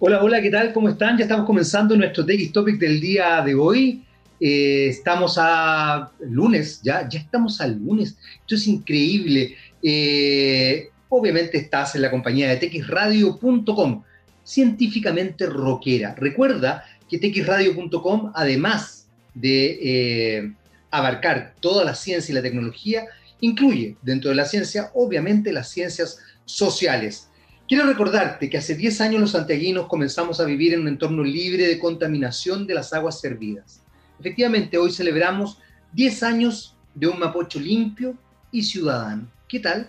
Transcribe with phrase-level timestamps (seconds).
[0.00, 0.72] Hola, hola, ¿qué tal?
[0.72, 1.16] ¿Cómo están?
[1.16, 4.02] Ya estamos comenzando nuestro TX Topic del día de hoy.
[4.40, 8.16] Eh, estamos a lunes, ya, ya estamos al lunes.
[8.40, 9.54] Esto es increíble.
[9.80, 14.02] Eh, obviamente estás en la compañía de texradio.com,
[14.42, 16.16] científicamente rockera.
[16.16, 20.52] Recuerda que texradio.com, además de eh,
[20.90, 23.04] abarcar toda la ciencia y la tecnología,
[23.40, 27.28] incluye dentro de la ciencia, obviamente, las ciencias sociales.
[27.66, 31.66] Quiero recordarte que hace 10 años los santiaguinos comenzamos a vivir en un entorno libre
[31.66, 33.80] de contaminación de las aguas servidas.
[34.20, 35.58] Efectivamente, hoy celebramos
[35.94, 38.18] 10 años de un Mapocho limpio
[38.52, 39.30] y ciudadano.
[39.48, 39.88] ¿Qué tal?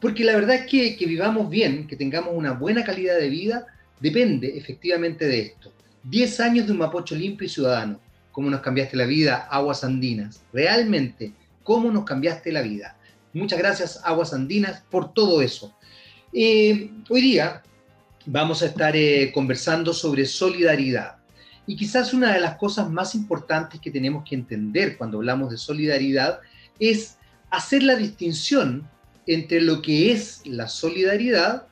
[0.00, 3.66] Porque la verdad es que, que vivamos bien, que tengamos una buena calidad de vida,
[3.98, 5.72] depende efectivamente de esto.
[6.04, 7.98] 10 años de un Mapocho limpio y ciudadano.
[8.30, 10.44] ¿Cómo nos cambiaste la vida, Aguas Andinas?
[10.52, 11.32] Realmente,
[11.64, 12.96] ¿cómo nos cambiaste la vida?
[13.32, 15.75] Muchas gracias, Aguas Andinas, por todo eso.
[16.38, 17.62] Eh, hoy día
[18.26, 21.16] vamos a estar eh, conversando sobre solidaridad.
[21.66, 25.56] Y quizás una de las cosas más importantes que tenemos que entender cuando hablamos de
[25.56, 26.40] solidaridad
[26.78, 27.16] es
[27.48, 28.86] hacer la distinción
[29.26, 31.68] entre lo que es la solidaridad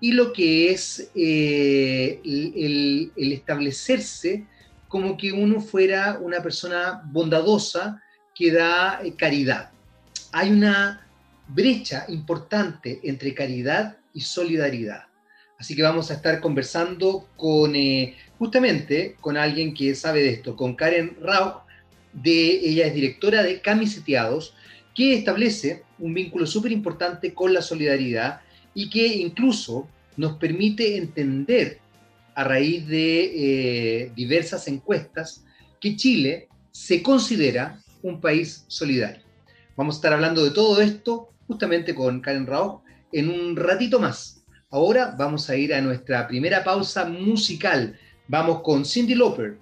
[0.00, 4.48] y lo que es eh, el, el, establecerse
[4.88, 8.02] como que uno fuera una persona bondadosa
[8.34, 9.70] que da caridad.
[10.32, 11.06] Hay una
[11.46, 15.04] brecha importante entre caridad y solidaridad.
[15.58, 20.54] Así que vamos a estar conversando con eh, justamente con alguien que sabe de esto,
[20.54, 21.62] con Karen Rauch,
[22.12, 24.54] de, ella es directora de Camiseteados,
[24.94, 28.40] que establece un vínculo súper importante con la solidaridad
[28.74, 31.78] y que incluso nos permite entender
[32.34, 35.44] a raíz de eh, diversas encuestas
[35.80, 39.22] que Chile se considera un país solidario.
[39.76, 44.44] Vamos a estar hablando de todo esto justamente con Karen Rauch en un ratito más.
[44.70, 47.98] Ahora vamos a ir a nuestra primera pausa musical.
[48.26, 49.56] Vamos con Cindy Lauper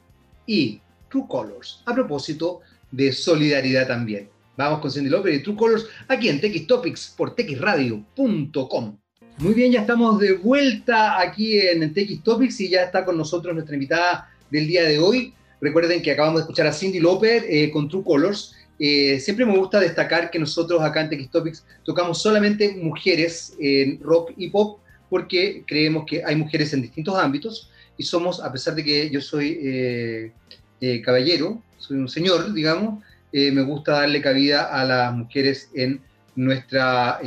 [0.46, 4.28] y True Colors, a propósito de solidaridad también.
[4.56, 8.98] Vamos con Cindy Lauper y True Colors aquí en TX Topics por texradio.com.
[9.38, 13.54] Muy bien, ya estamos de vuelta aquí en TX Topics y ya está con nosotros
[13.54, 15.34] nuestra invitada del día de hoy.
[15.60, 19.56] Recuerden que acabamos de escuchar a Cindy Lauper eh, con True Colors eh, siempre me
[19.56, 24.80] gusta destacar que nosotros acá en TX Topics tocamos solamente mujeres en rock y pop
[25.08, 29.20] porque creemos que hay mujeres en distintos ámbitos y somos, a pesar de que yo
[29.20, 30.32] soy eh,
[30.80, 36.00] eh, caballero, soy un señor, digamos, me gusta darle cabida a las mujeres en
[36.36, 37.20] nuestra,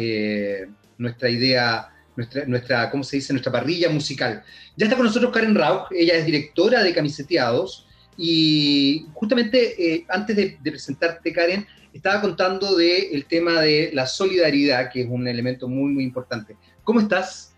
[0.97, 4.43] nuestra idea, nuestra, nuestra, ¿cómo se dice?, nuestra parrilla musical.
[4.75, 7.85] Ya está con nosotros Karen Rauch, ella es directora de Camiseteados,
[8.21, 15.03] y justamente eh, antes de, presentarte, Karen, estaba contando del tema de la solidaridad, que
[15.03, 16.57] es un elemento muy, muy importante.
[16.83, 17.55] ¿Cómo estás?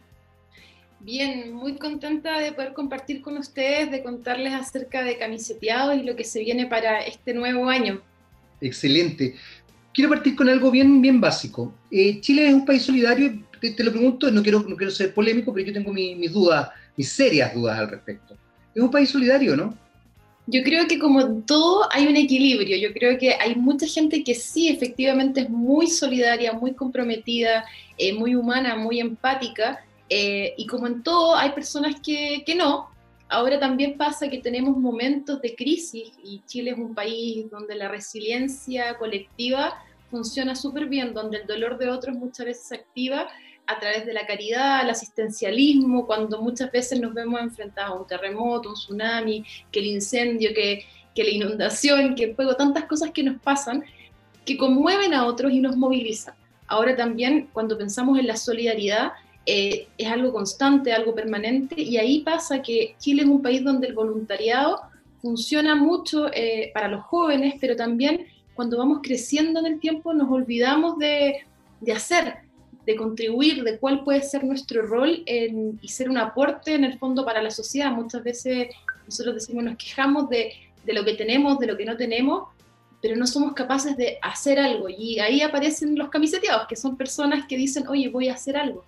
[0.99, 6.15] Bien, muy contenta de poder compartir con ustedes, de contarles acerca de camiseteados y lo
[6.15, 7.99] que se viene para este nuevo año.
[8.61, 9.33] Excelente.
[9.95, 11.73] Quiero partir con algo bien, bien básico.
[11.89, 15.51] Eh, Chile es un país solidario, te, lo pregunto, no quiero, no quiero ser polémico,
[15.51, 18.37] pero yo tengo mis dudas, mis serias dudas al respecto.
[18.75, 19.75] ¿Es un país solidario, no?
[20.51, 22.75] Yo creo que como todo hay un equilibrio.
[22.75, 27.63] Yo creo que hay mucha gente que sí, efectivamente es muy solidaria, muy comprometida,
[27.97, 29.79] eh, muy humana, muy empática.
[30.09, 32.89] Eh, y como en todo, hay personas que, que no.
[33.29, 37.87] Ahora también pasa que tenemos momentos de crisis y Chile es un país donde la
[37.87, 43.29] resiliencia colectiva funciona súper bien, donde el dolor de otros muchas veces se activa
[43.71, 48.07] a través de la caridad, el asistencialismo, cuando muchas veces nos vemos enfrentados a un
[48.07, 53.11] terremoto, un tsunami, que el incendio, que, que la inundación, que el fuego, tantas cosas
[53.11, 53.83] que nos pasan,
[54.45, 56.33] que conmueven a otros y nos movilizan.
[56.67, 59.13] Ahora también, cuando pensamos en la solidaridad,
[59.45, 63.87] eh, es algo constante, algo permanente, y ahí pasa que Chile es un país donde
[63.87, 64.79] el voluntariado
[65.21, 70.29] funciona mucho eh, para los jóvenes, pero también cuando vamos creciendo en el tiempo nos
[70.31, 71.45] olvidamos de,
[71.79, 72.35] de hacer,
[72.85, 77.23] de contribuir, de cuál puede ser nuestro rol y ser un aporte en el fondo
[77.25, 77.91] para la sociedad.
[77.91, 78.69] Muchas veces
[79.05, 80.53] nosotros decimos, nos quejamos de,
[80.83, 82.49] de lo que tenemos, de lo que no tenemos,
[83.01, 84.87] pero no somos capaces de hacer algo.
[84.89, 88.85] Y ahí aparecen los camiseteados, que son personas que dicen, oye, voy a hacer algo.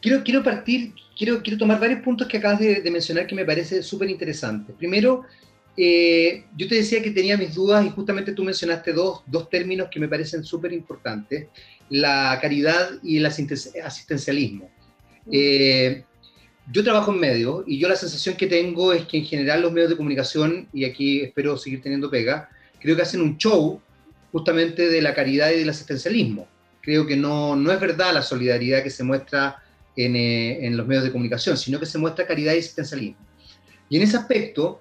[0.00, 3.44] Quiero, quiero partir, quiero, quiero tomar varios puntos que acabas de, de mencionar que me
[3.44, 4.72] parece súper interesante.
[4.72, 5.24] Primero,
[5.80, 9.88] eh, yo te decía que tenía mis dudas y justamente tú mencionaste dos, dos términos
[9.90, 11.46] que me parecen súper importantes,
[11.90, 14.70] la caridad y el asistencialismo.
[15.30, 16.04] Eh,
[16.70, 19.72] yo trabajo en medios y yo la sensación que tengo es que en general los
[19.72, 22.48] medios de comunicación, y aquí espero seguir teniendo pega,
[22.80, 23.80] creo que hacen un show
[24.32, 26.46] justamente de la caridad y del asistencialismo.
[26.80, 29.62] Creo que no, no es verdad la solidaridad que se muestra
[29.96, 33.18] eh, en, los medios de comunicación, sino que se muestra caridad y existencialismo.
[33.88, 34.80] Y en ese aspecto,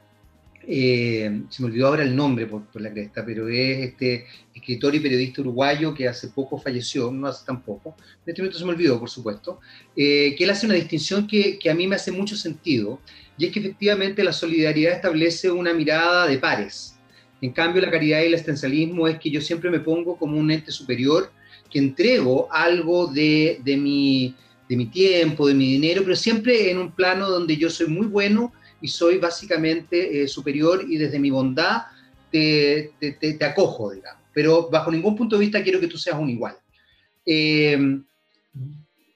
[0.70, 5.00] eh, se me olvidó ahora el nombre por, la cresta, pero es este escritor y
[5.00, 8.72] periodista uruguayo que hace poco falleció, no hace tan poco, en este momento se me
[8.72, 9.62] olvidó, por supuesto,
[9.96, 13.00] eh, que él hace una distinción que, que, a mí me hace mucho sentido,
[13.38, 16.98] y es que efectivamente la solidaridad establece una mirada de pares.
[17.42, 20.52] En cambio, la caridad y el existencialismo es que yo siempre me pongo como un
[20.52, 21.32] ente superior
[21.70, 24.36] que entrego algo de, de, mi,
[24.68, 28.08] de mi tiempo, de mi dinero, pero siempre en un plano donde yo soy muy
[28.08, 28.52] bueno
[28.82, 31.84] y soy básicamente eh, superior y desde mi bondad
[32.32, 34.24] te, te, te, acojo, digamos.
[34.34, 36.58] Pero bajo ningún punto de vista quiero que tú seas un igual.
[37.26, 38.00] Eh,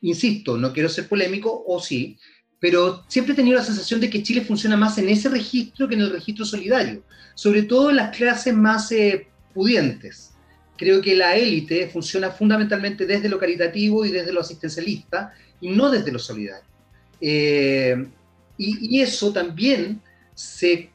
[0.01, 2.17] insisto, no quiero ser polémico, o sí,
[2.59, 5.95] pero siempre he tenido la sensación de que Chile funciona más en ese registro que
[5.95, 7.03] en el registro solidario,
[7.33, 10.33] sobre todo en las clases más eh, pudientes.
[10.77, 15.89] Creo que la élite funciona fundamentalmente desde lo caritativo y desde lo asistencialista y no
[15.89, 16.67] desde lo solidario.
[17.19, 18.07] Eh,
[18.61, 20.01] y, eso también
[20.35, 20.91] se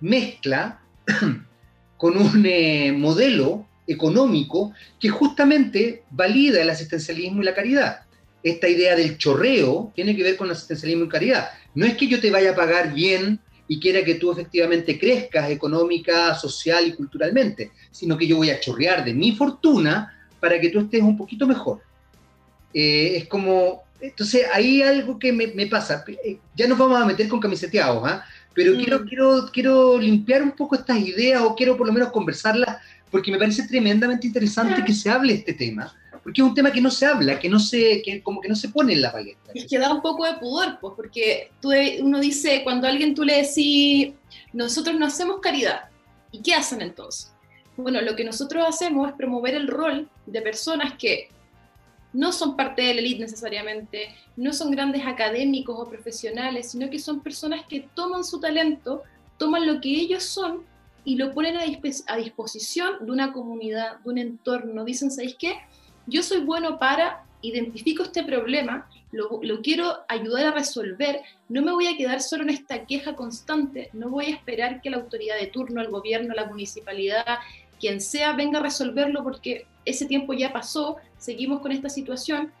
[0.00, 0.80] mezcla
[1.96, 8.00] con un eh, modelo económico que justamente valida el asistencialismo y la caridad.
[8.42, 11.48] Esta idea del chorreo tiene que ver con el asistencialismo y caridad.
[11.74, 15.50] No es que yo te vaya a pagar bien y quiera que tú efectivamente crezcas
[15.50, 20.70] económica, social y culturalmente, sino que yo voy a chorrear de mi fortuna para que
[20.70, 21.80] tú estés un poquito mejor.
[22.72, 26.04] Eh, es como entonces, hay algo que me, pasa.
[26.24, 28.24] Eh, ya nos vamos a meter con camiseteados, ¿ah?
[28.54, 28.76] pero mm.
[28.76, 32.78] quiero, quiero, quiero limpiar un poco estas ideas o quiero por lo menos conversarlas
[33.10, 36.80] porque me parece tremendamente interesante que se hable este tema, porque es un tema que
[36.80, 39.52] no se habla, que no se, que como que no se pone en la palestra.
[39.54, 43.14] Es que da un poco de pudor, pues, porque tú, uno dice, cuando a alguien
[43.14, 44.12] tú le decís,
[44.52, 45.84] nosotros no hacemos caridad,
[46.30, 47.32] ¿y qué hacen entonces?
[47.76, 51.30] Bueno, lo que nosotros hacemos es promover el rol de personas que
[52.12, 56.98] no son parte de la élite necesariamente, no son grandes académicos o profesionales, sino que
[56.98, 59.02] son personas que toman su talento,
[59.36, 60.62] toman lo que ellos son
[61.04, 64.84] y lo ponen a, disposición de una comunidad, de un entorno.
[64.84, 65.54] Dicen, ¿sabéis qué?
[66.06, 71.86] Yo soy bueno para, identifico este problema, lo, quiero ayudar a resolver, no me voy
[71.86, 75.46] a quedar solo en esta queja constante, no voy a esperar que la autoridad de
[75.46, 77.38] turno, el gobierno, la municipalidad,
[77.80, 82.52] quien sea, venga a resolverlo porque ese tiempo ya pasó, seguimos con esta situación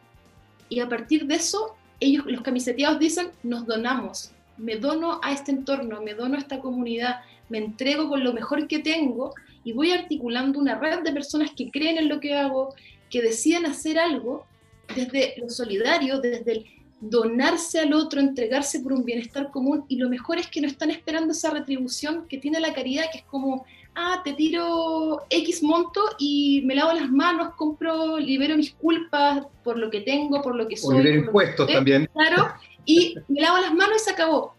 [0.68, 5.52] y a partir de eso, ellos, los camiseteados dicen, nos donamos, me dono a este
[5.52, 9.34] entorno, me dono a esta comunidad, me entrego con lo mejor que tengo
[9.64, 12.74] y voy articulando una red de personas que creen en lo que hago,
[13.10, 14.46] que deciden hacer algo
[14.94, 16.66] desde lo solidario, desde el
[17.00, 20.90] donarse al otro, entregarse por un bienestar común y lo mejor es que no están
[20.90, 23.64] esperando esa retribución que tiene la caridad, que es como
[23.98, 29.76] ah, te tiro X monto y me lavo las manos, compro, libero mis culpas por
[29.76, 30.96] lo que tengo, por lo que soy.
[30.96, 32.08] O libero impuestos también.
[32.12, 32.52] Claro,
[32.84, 34.54] y me lavo las manos y se acabó.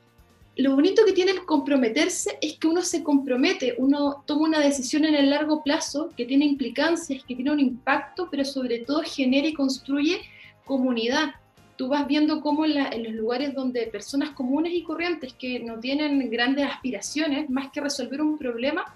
[0.58, 5.06] Lo bonito que tiene el comprometerse es que uno se compromete, uno toma una decisión
[5.06, 9.48] en el largo plazo que tiene implicancias, que tiene un impacto, pero sobre todo genera
[9.48, 10.20] y construye
[10.66, 11.30] comunidad.
[11.78, 15.80] Tú vas viendo cómo en, en los lugares donde personas comunes y corrientes que no
[15.80, 18.94] tienen grandes aspiraciones, más que resolver un problema,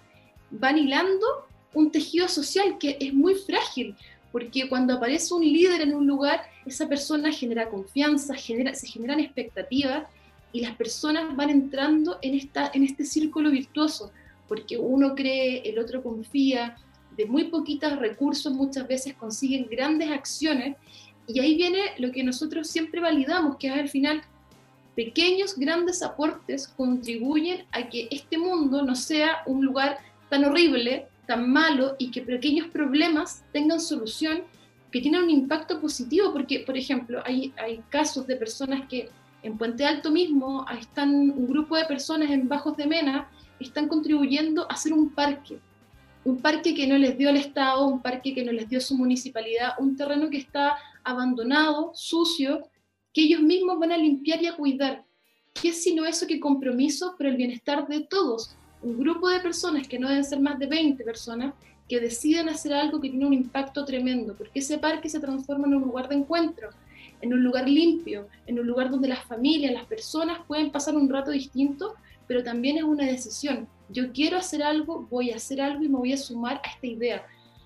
[0.60, 1.26] van hilando
[1.74, 3.96] un tejido social que es muy frágil,
[4.32, 9.20] porque cuando aparece un líder en un lugar, esa persona genera confianza, genera, se generan
[9.20, 10.08] expectativas
[10.52, 14.12] y las personas van entrando en, esta, en este círculo virtuoso,
[14.48, 16.78] porque uno cree, el otro confía,
[17.18, 20.76] de muy poquitos recursos muchas veces consiguen grandes acciones
[21.28, 24.24] y ahí viene lo que nosotros siempre validamos, que es al final
[24.96, 29.98] pequeños, grandes aportes contribuyen a que este mundo no sea un lugar
[30.30, 34.44] tan horrible, tan malo y que pequeños problemas tengan solución
[34.92, 39.10] que tienen un impacto positivo, porque, por ejemplo, hay, hay casos de personas que
[39.42, 44.64] en Puente Alto mismo están un grupo de personas en Bajos de Mena, están contribuyendo
[44.64, 45.58] a hacer un parque,
[46.24, 48.96] un parque que no les dio el Estado, un parque que no les dio su
[48.96, 52.70] municipalidad, un terreno que está abandonado, sucio,
[53.12, 55.04] que ellos mismos van a limpiar y a cuidar.
[55.54, 58.56] ¿Qué es sino eso que compromiso por el bienestar de todos?
[58.84, 61.54] Un grupo de personas, que no deben ser más de 20 personas,
[61.88, 65.76] que deciden hacer algo que tiene un impacto tremendo, porque ese parque se transforma en
[65.76, 66.70] un lugar de encuentro,
[67.22, 71.10] en un lugar limpio, en un lugar donde las familias, las personas pueden pasar un
[71.10, 71.96] rato distinto,
[72.28, 73.68] pero también es una decisión.
[73.90, 76.88] Yo quiero hacer algo, voy a hacer algo y me voy a sumar a esta
[76.88, 77.26] idea.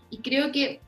[0.09, 0.79] Y creo que,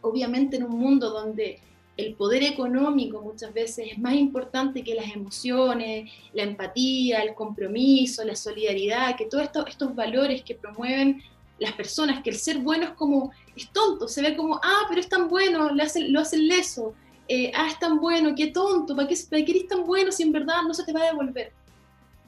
[0.00, 1.60] obviamente, en un mundo donde
[2.00, 8.24] el poder económico muchas veces es más importante que las emociones, la empatía, el compromiso,
[8.24, 11.22] la solidaridad, que todos esto, estos valores que promueven
[11.58, 15.00] las personas, que el ser bueno es como, es tonto, se ve como, ah, pero
[15.00, 16.94] es tan bueno, lo hacen, lo hacen leso,
[17.28, 20.22] eh, ah, es tan bueno, qué tonto, ¿para qué, ¿para qué eres tan bueno si
[20.22, 21.52] en verdad no se te va a devolver?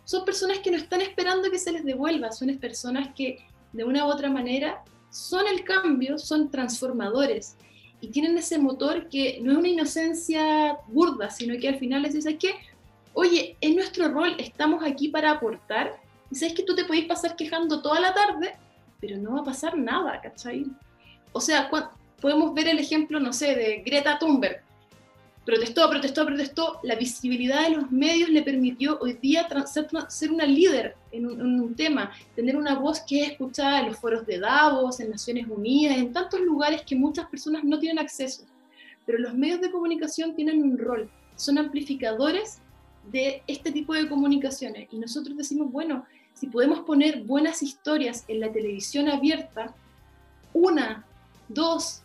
[0.04, 3.38] Son personas que no están esperando que se les devuelva, son personas que
[3.72, 7.56] de una u otra manera son el cambio, son transformadores
[8.02, 12.14] y tienen ese motor que no es una inocencia burda, sino que al final les
[12.14, 12.56] dice que,
[13.14, 17.36] oye, en nuestro rol estamos aquí para aportar y sabes que tú te podés pasar
[17.36, 18.56] quejando toda la tarde,
[19.00, 20.66] pero no va a pasar nada, ¿cachai?
[21.30, 21.70] O sea,
[22.20, 24.64] podemos ver el ejemplo, no sé, de Greta Thunberg.
[25.44, 26.80] Protestó, protestó, protestó.
[26.84, 29.48] La visibilidad de los medios le permitió hoy día
[30.08, 33.88] ser, una líder en un, en un, tema, tener una voz que es escuchada en
[33.88, 37.98] los foros de Davos, en Naciones Unidas, en tantos lugares que muchas personas no tienen
[37.98, 38.44] acceso.
[39.04, 42.58] Pero los medios de comunicación tienen un rol, son amplificadores
[43.10, 44.88] de este tipo de comunicaciones.
[44.92, 49.74] Y nosotros decimos, bueno, si podemos poner buenas historias en la televisión abierta,
[50.52, 51.04] una,
[51.48, 52.01] dos,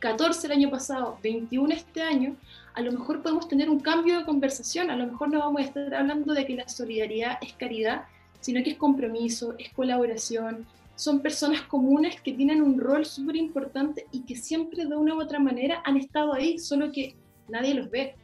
[0.00, 2.36] 14 el año pasado, 21 este año,
[2.74, 5.64] a lo mejor podemos tener un cambio de conversación, a lo mejor no vamos a
[5.64, 8.04] estar hablando de que la solidaridad es caridad,
[8.40, 10.66] sino que es compromiso, es colaboración,
[10.96, 15.20] son personas comunes que tienen un rol súper importante y que siempre de una u
[15.20, 17.14] otra manera han estado ahí, solo que
[17.48, 18.14] nadie los ve.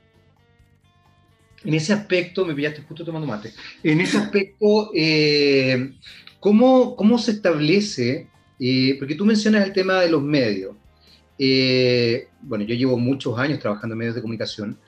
[1.65, 3.53] En ese aspecto, me pillaste justo tomando mate,
[3.83, 5.95] en ese aspecto, eh,
[6.41, 8.29] ¿cómo, ¿cómo se establece
[8.59, 10.76] eh, porque tú mencionas el tema de los medios.
[11.39, 14.79] Eh, bueno, yo llevo muchos años trabajando en medios de comunicación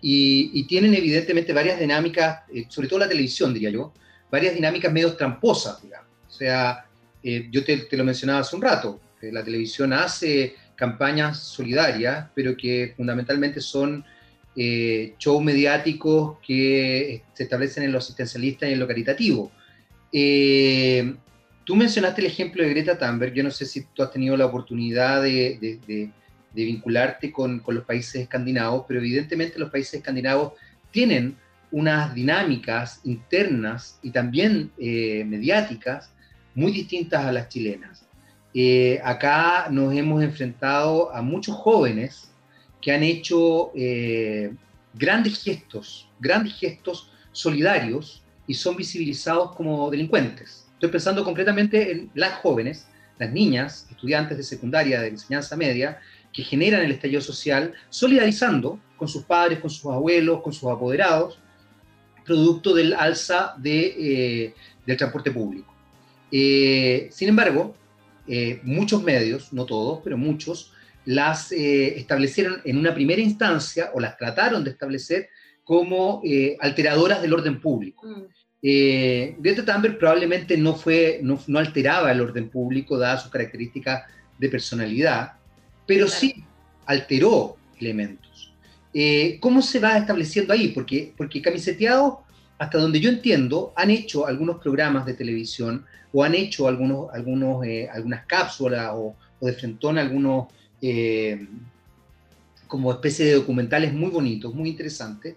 [0.00, 3.92] y, tienen evidentemente varias dinámicas, eh, sobre todo la televisión, diría yo,
[4.30, 6.08] varias dinámicas medios tramposas, digamos.
[6.28, 6.84] O sea,
[7.22, 12.92] yo te, te, lo mencionaba hace un rato, la televisión hace campañas solidarias, pero que
[12.96, 14.04] fundamentalmente son
[14.54, 19.50] shows mediáticos que se establecen en lo asistencialista y en lo caritativo.
[20.12, 21.16] Eh,
[21.64, 24.46] Tú mencionaste el ejemplo de Greta Thunberg, yo no sé si tú has tenido la
[24.46, 26.10] oportunidad de,
[26.52, 30.52] vincularte con, los países escandinavos, pero evidentemente los países escandinavos
[30.90, 31.36] tienen
[31.72, 36.12] unas dinámicas internas y también eh, mediáticas
[36.54, 38.06] muy distintas a las chilenas.
[38.52, 42.30] Eh, acá nos hemos enfrentado a muchos jóvenes
[42.80, 44.52] que han hecho eh,
[44.92, 50.63] grandes gestos, grandes gestos solidarios y son visibilizados como delincuentes.
[50.84, 52.86] Estoy pensando concretamente en las jóvenes,
[53.18, 55.98] las niñas, estudiantes de secundaria, de enseñanza media,
[56.30, 61.38] que generan el estallido social, solidarizando con sus padres, con sus abuelos, con sus apoderados,
[62.26, 64.52] producto del alza eh,
[64.84, 65.74] del transporte público.
[66.30, 67.74] Eh, sin embargo,
[68.28, 70.74] eh, muchos medios, no todos, pero muchos,
[71.06, 75.30] las establecieron en una primera instancia o las trataron de establecer
[75.64, 76.20] como
[76.60, 78.06] alteradoras del orden público.
[78.06, 78.24] Mm.
[78.66, 84.04] Eh, Greta Thunberg probablemente no, fue, no, alteraba el orden público, dadas sus características
[84.38, 85.34] de personalidad,
[85.86, 86.42] pero sí
[86.86, 88.54] alteró elementos.
[88.94, 90.68] Eh, ¿Cómo se va estableciendo ahí?
[90.68, 92.20] Porque, porque Camiseteados,
[92.56, 97.66] hasta donde yo entiendo, han hecho algunos programas de televisión o han hecho algunos, algunos,
[97.66, 100.46] eh, algunas cápsulas o, o, de frentón algunos
[100.80, 101.46] eh,
[102.66, 105.36] como especie de documentales muy bonitos, muy interesantes,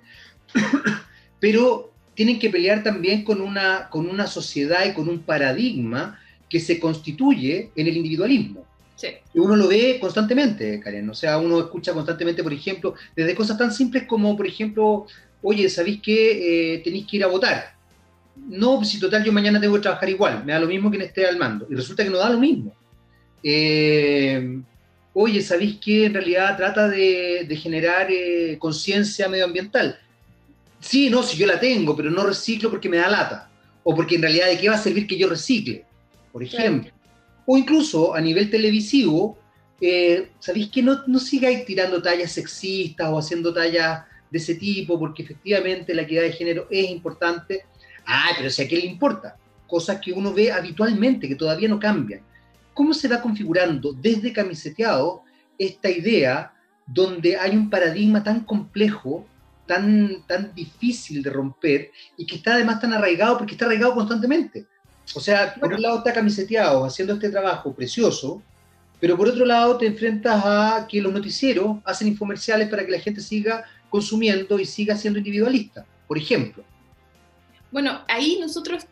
[1.41, 6.19] pero tienen que pelear también con una, con una sociedad y con un paradigma
[6.49, 8.65] que se constituye en el individualismo.
[8.95, 9.09] Sí.
[9.35, 11.07] Uno lo ve constantemente, Karen.
[11.11, 15.05] O sea, uno escucha constantemente, por ejemplo, desde cosas tan simples como, por ejemplo,
[15.43, 17.75] oye, ¿sabéis que eh, tenéis que ir a votar?
[18.35, 21.27] No, si total yo mañana tengo que trabajar igual, me da lo mismo que esté
[21.27, 21.67] al mando.
[21.69, 22.73] Y resulta que no da lo mismo.
[23.43, 24.59] Eh,
[25.13, 29.99] oye, ¿sabéis que en realidad trata de, generar eh, conciencia medioambiental?
[30.79, 33.49] Sí, no, si yo la tengo, pero no reciclo porque me da lata.
[33.83, 35.85] O porque en realidad de qué va a servir que yo recicle,
[36.31, 36.91] por ejemplo.
[37.45, 39.37] O incluso a nivel televisivo,
[39.79, 44.99] eh, ¿sabéis que no, no sigáis tirando tallas sexistas o haciendo tallas de ese tipo?
[44.99, 47.63] Porque efectivamente la equidad de género es importante.
[48.05, 49.37] Ah, pero si a qué le importa.
[49.67, 52.21] Cosas que uno ve habitualmente, que todavía no cambian.
[52.73, 55.23] ¿Cómo se va configurando desde camiseteado
[55.57, 56.53] esta idea
[56.85, 59.25] donde hay un paradigma tan complejo
[59.67, 64.65] tan, tan difícil de romper y que está además tan arraigado porque está arraigado constantemente.
[65.15, 68.41] O sea, por un lado está camiseteado haciendo este trabajo precioso,
[68.99, 72.99] pero por otro lado te enfrentas a que los noticieros hacen infomerciales para que la
[72.99, 76.63] gente siga consumiendo y siga siendo individualista, por ejemplo.
[77.71, 78.85] Bueno, ahí nosotros,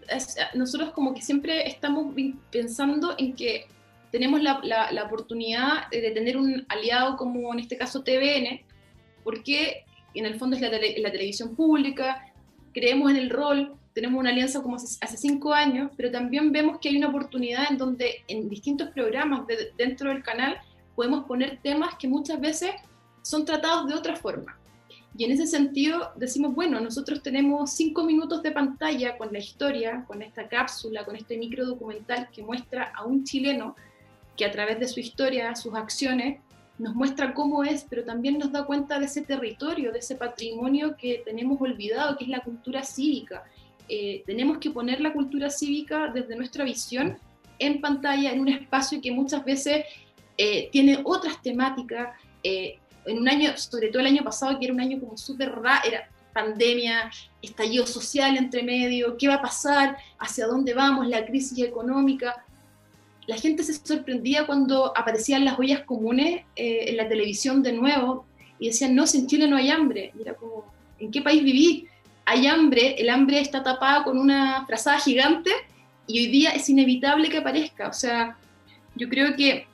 [0.53, 2.13] nosotros como que siempre estamos
[2.51, 3.67] pensando en que
[4.12, 8.62] tenemos la, la, la oportunidad de tener un aliado como en este caso TVN,
[9.24, 9.86] porque
[10.20, 10.70] en el fondo es la,
[11.12, 12.34] televisión pública,
[12.74, 16.90] creemos en el rol, tenemos una alianza como hace, cinco años, pero también vemos que
[16.90, 19.46] hay una oportunidad en donde en distintos programas
[19.78, 20.58] dentro del canal
[20.96, 22.72] podemos poner temas que muchas veces
[23.22, 24.58] son tratados de otra forma.
[25.18, 30.04] Y en ese sentido decimos, bueno, nosotros tenemos cinco minutos de pantalla con la historia,
[30.06, 33.76] con esta cápsula, con este micro documental que muestra a un chileno
[34.36, 36.42] que a través de su historia, sus acciones,
[36.77, 40.96] nos muestra cómo es, pero también nos da cuenta de ese territorio, de ese patrimonio
[40.98, 43.44] que tenemos olvidado, que es la cultura cívica.
[43.88, 47.17] Eh, tenemos que poner la cultura cívica desde nuestra visión
[47.60, 49.86] en pantalla, en un espacio que muchas veces
[50.38, 52.10] eh, tiene otras temáticas.
[52.44, 55.51] Eh, en un año, sobre todo el año pasado, que era un año como súper
[55.51, 57.10] raro, era pandemia,
[57.41, 62.44] estallido social entre medio, qué va a pasar, hacia dónde vamos, la crisis económica.
[63.27, 68.25] La gente se sorprendía cuando aparecían las ollas comunes eh, en la televisión de nuevo
[68.60, 70.12] y decían, no, si en Chile no hay hambre.
[70.17, 70.65] Y era como,
[71.00, 71.88] ¿en qué país viví?
[72.25, 75.51] Hay hambre, el hambre está tapada con una frazada gigante
[76.08, 77.88] y hoy día es inevitable que aparezca.
[77.88, 78.38] O sea,
[78.96, 79.67] yo creo que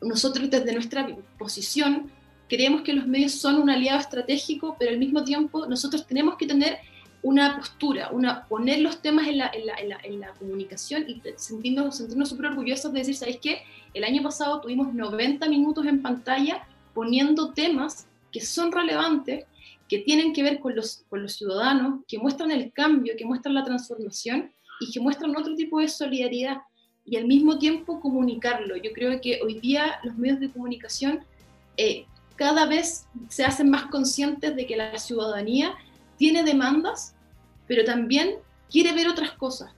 [0.00, 1.06] nosotros desde nuestra
[1.38, 2.10] posición
[2.48, 6.46] creemos que los medios son un aliado estratégico, pero al mismo tiempo nosotros tenemos que
[6.46, 6.78] tener
[7.22, 13.00] una postura, una, poner los temas en la, comunicación y sentirnos, sentirnos súper orgullosos de
[13.00, 13.62] decir, ¿sabéis qué?
[13.94, 19.44] El año pasado tuvimos 90 minutos en pantalla poniendo temas que son relevantes,
[19.88, 23.54] que tienen que ver con los, con los ciudadanos, que muestran el cambio, que muestran
[23.54, 26.58] la transformación y que muestran otro tipo de solidaridad
[27.04, 28.76] y al mismo tiempo comunicarlo.
[28.76, 31.20] Yo creo que hoy día los medios de comunicación
[31.76, 35.74] eh, cada vez se hacen más conscientes de que la ciudadanía
[36.16, 37.14] tiene demandas,
[37.66, 38.36] pero también
[38.70, 39.70] quiere ver otras cosas.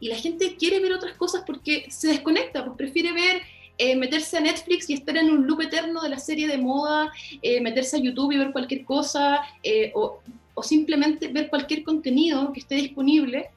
[0.00, 3.42] Y la gente quiere ver otras cosas porque se desconecta, pues prefiere ver,
[3.78, 7.12] eh, meterse a Netflix y estar en un loop eterno de la serie de moda,
[7.42, 10.20] eh, meterse a YouTube y ver cualquier cosa, eh, o,
[10.54, 13.50] o simplemente ver cualquier contenido que esté disponible,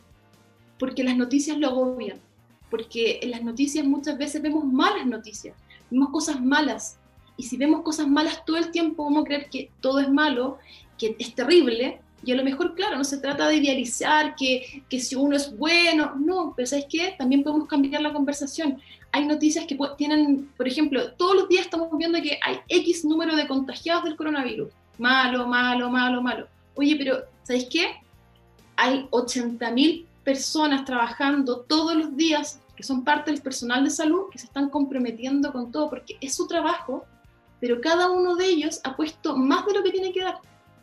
[0.78, 2.20] porque las noticias lo agobian.
[2.70, 5.56] Porque en las noticias muchas veces vemos malas noticias,
[5.90, 6.98] vemos cosas malas,
[7.38, 10.60] y si vemos cosas malas todo el tiempo, vamos a creer que todo es malo,
[10.98, 15.00] que es terrible, y a lo mejor, claro, no se trata de idealizar que, que
[15.00, 17.16] si uno es bueno, no, pero ¿sabes qué?
[17.18, 18.80] También podemos cambiar la conversación.
[19.12, 23.36] Hay noticias que tienen, por ejemplo, todos los días estamos viendo que hay X número
[23.36, 24.70] de contagiados del coronavirus.
[24.98, 26.48] Malo, malo, malo, malo.
[26.76, 27.96] Oye, pero ¿sabes qué?
[28.76, 34.40] Hay 80.000 personas trabajando todos los días que son parte del personal de salud que
[34.40, 37.06] se están comprometiendo con todo porque es su trabajo
[37.62, 40.40] pero cada uno de ellos ha puesto más de lo que tiene que dar.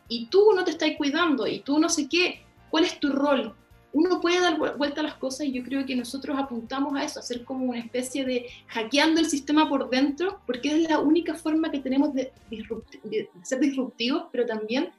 [0.08, 2.42] Y tú no te estás cuidando y tú no sé qué.
[2.70, 3.54] ¿Cuál es tu rol?
[3.92, 7.20] Uno puede dar vuelta a las cosas y yo creo que nosotros apuntamos a eso,
[7.20, 11.34] a ser como una especie de hackeando el sistema por dentro, porque es la única
[11.34, 14.90] forma que tenemos de, de ser disruptivos, pero también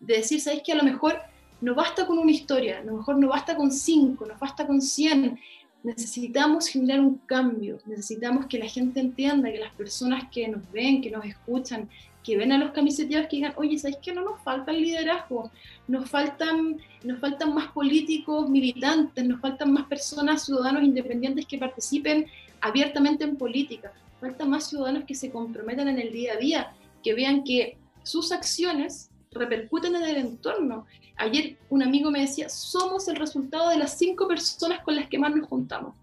[0.00, 0.72] de decir, ¿sabes qué?
[0.72, 1.20] A lo mejor
[1.60, 4.80] no basta con una historia, a lo mejor no basta con cinco, no basta con
[4.80, 5.38] cien,
[5.82, 11.00] necesitamos generar un cambio, necesitamos que la gente entienda, que las personas que nos ven,
[11.00, 11.88] que nos escuchan,
[12.22, 14.12] que ven a los camiseteados que digan, oye, ¿sabes qué?
[14.12, 15.50] No nos falta el liderazgo,
[15.86, 22.26] nos faltan, nos faltan más políticos militantes, nos faltan más personas, ciudadanos independientes que participen
[22.60, 27.14] abiertamente en política, faltan más ciudadanos que se comprometan en el día a día, que
[27.14, 30.86] vean que sus acciones repercuten en el entorno.
[31.16, 35.18] Ayer un amigo me decía, somos el resultado de las cinco personas con las que
[35.18, 35.94] más nos juntamos.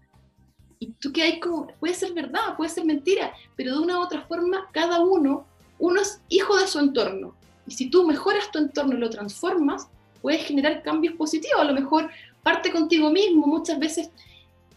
[0.78, 4.02] Y tú que hay como, puede ser verdad, puede ser mentira, pero de una u
[4.02, 5.46] otra forma, cada uno,
[5.78, 7.34] uno es hijo de su entorno.
[7.66, 9.88] Y si tú mejoras tu entorno y lo transformas,
[10.22, 11.60] puedes generar cambios positivos.
[11.60, 12.10] A lo mejor
[12.42, 13.46] parte contigo mismo.
[13.46, 14.10] Muchas veces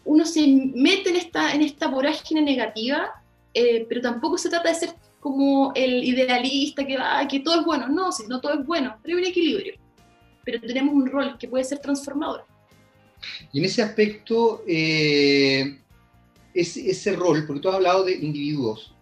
[0.04, 3.22] uno se mete en esta, en esta vorágine negativa,
[3.54, 7.66] eh, pero tampoco se trata de ser como el idealista que, va que todo es
[7.66, 7.88] bueno.
[7.88, 9.74] No, si no todo es bueno, pero hay un equilibrio.
[10.44, 12.44] Pero tenemos un rol que puede ser transformador.
[13.52, 15.78] Y en ese aspecto, eh,
[16.54, 18.94] ese, ese, rol, porque tú has hablado de individuos,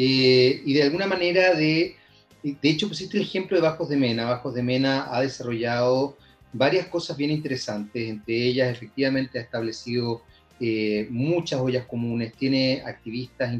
[0.00, 1.96] eh, y de alguna manera de,
[2.44, 4.26] de hecho pusiste el ejemplo de Bajos de Mena.
[4.26, 6.16] Bajos de Mena ha desarrollado
[6.52, 10.22] varias cosas bien interesantes, entre ellas efectivamente ha establecido
[10.60, 13.52] eh, muchas ollas comunes, tiene activistas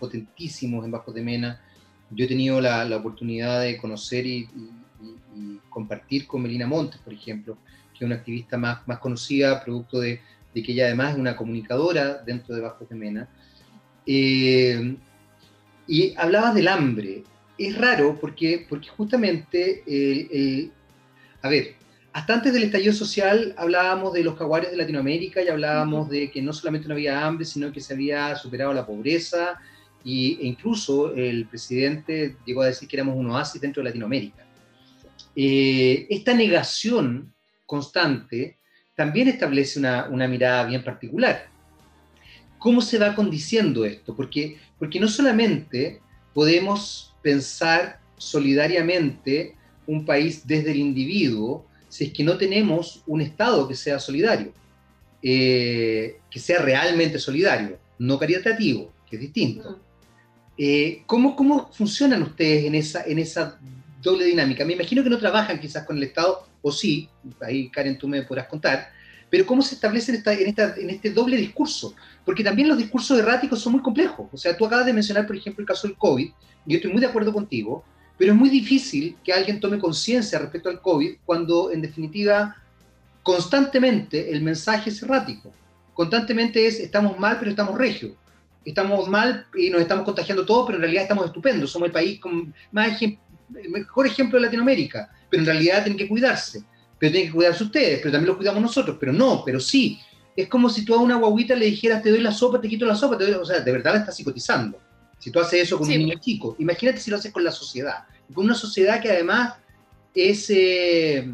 [0.00, 1.60] potentísimos en Bajo de Mena.
[2.10, 4.48] Yo he tenido la, la oportunidad de conocer y,
[5.68, 7.58] compartir con Melina Montes, por ejemplo,
[7.92, 10.20] que es una activista más, más conocida, producto de,
[10.54, 13.28] de, que ella además es una comunicadora dentro de Bajo de Mena.
[14.06, 14.96] Eh,
[15.86, 17.24] y hablabas del hambre.
[17.58, 19.82] Es raro porque, porque justamente,
[21.42, 21.74] a ver,
[22.12, 26.40] hasta antes del estallido social hablábamos de los jaguares de Latinoamérica y hablábamos de que
[26.40, 29.60] no solamente no había hambre, sino que se había superado la pobreza,
[30.02, 34.46] y, e incluso el presidente llegó a decir que éramos un oasis dentro de Latinoamérica.
[35.34, 37.34] Eh, esta negación
[37.66, 38.56] constante
[38.94, 41.48] también establece una, una, mirada bien particular.
[42.58, 44.16] ¿Cómo se va condiciendo esto?
[44.16, 46.00] Porque, porque no solamente
[46.34, 49.54] podemos pensar solidariamente
[49.86, 54.52] un país desde el individuo si es que no tenemos un Estado que sea solidario,
[55.22, 59.80] eh, que sea realmente solidario, no caritativo, que es distinto.
[60.58, 63.58] Eh, ¿cómo, ¿Cómo funcionan ustedes en esa, en esa
[64.02, 64.64] doble dinámica?
[64.64, 67.08] Me imagino que no trabajan quizás con el Estado, o sí,
[67.40, 68.90] ahí Karen tú me podrás contar,
[69.36, 71.94] pero ¿cómo se establece en, esta, en, esta, en, este doble discurso?
[72.24, 74.28] Porque también los discursos erráticos son muy complejos.
[74.32, 76.24] O sea, tú acabas de mencionar, por ejemplo, el caso del COVID,
[76.64, 77.84] y yo estoy muy de acuerdo contigo,
[78.16, 82.56] pero es muy difícil que alguien tome conciencia respecto al COVID cuando, en definitiva,
[83.22, 85.52] constantemente el mensaje es errático.
[85.92, 88.12] Constantemente es, estamos mal, pero estamos regios.
[88.64, 91.70] Estamos mal y nos estamos contagiando todos, pero en realidad estamos estupendos.
[91.70, 93.18] Somos el país con más el
[93.68, 96.64] mejor ejemplo de Latinoamérica, pero en realidad tienen que cuidarse.
[96.98, 98.96] Pero tienen que cuidarse ustedes, pero también los cuidamos nosotros.
[98.98, 99.98] Pero no, pero sí.
[100.34, 102.84] Es como si tú a una guaguita le dijeras, te doy la sopa, te quito
[102.86, 103.16] la sopa.
[103.16, 104.78] o sea, de verdad la estás psicotizando.
[105.18, 108.04] Si tú haces eso con un niño chico, imagínate si lo haces con la sociedad,
[108.34, 109.54] con una sociedad que además
[110.14, 111.30] es, eh,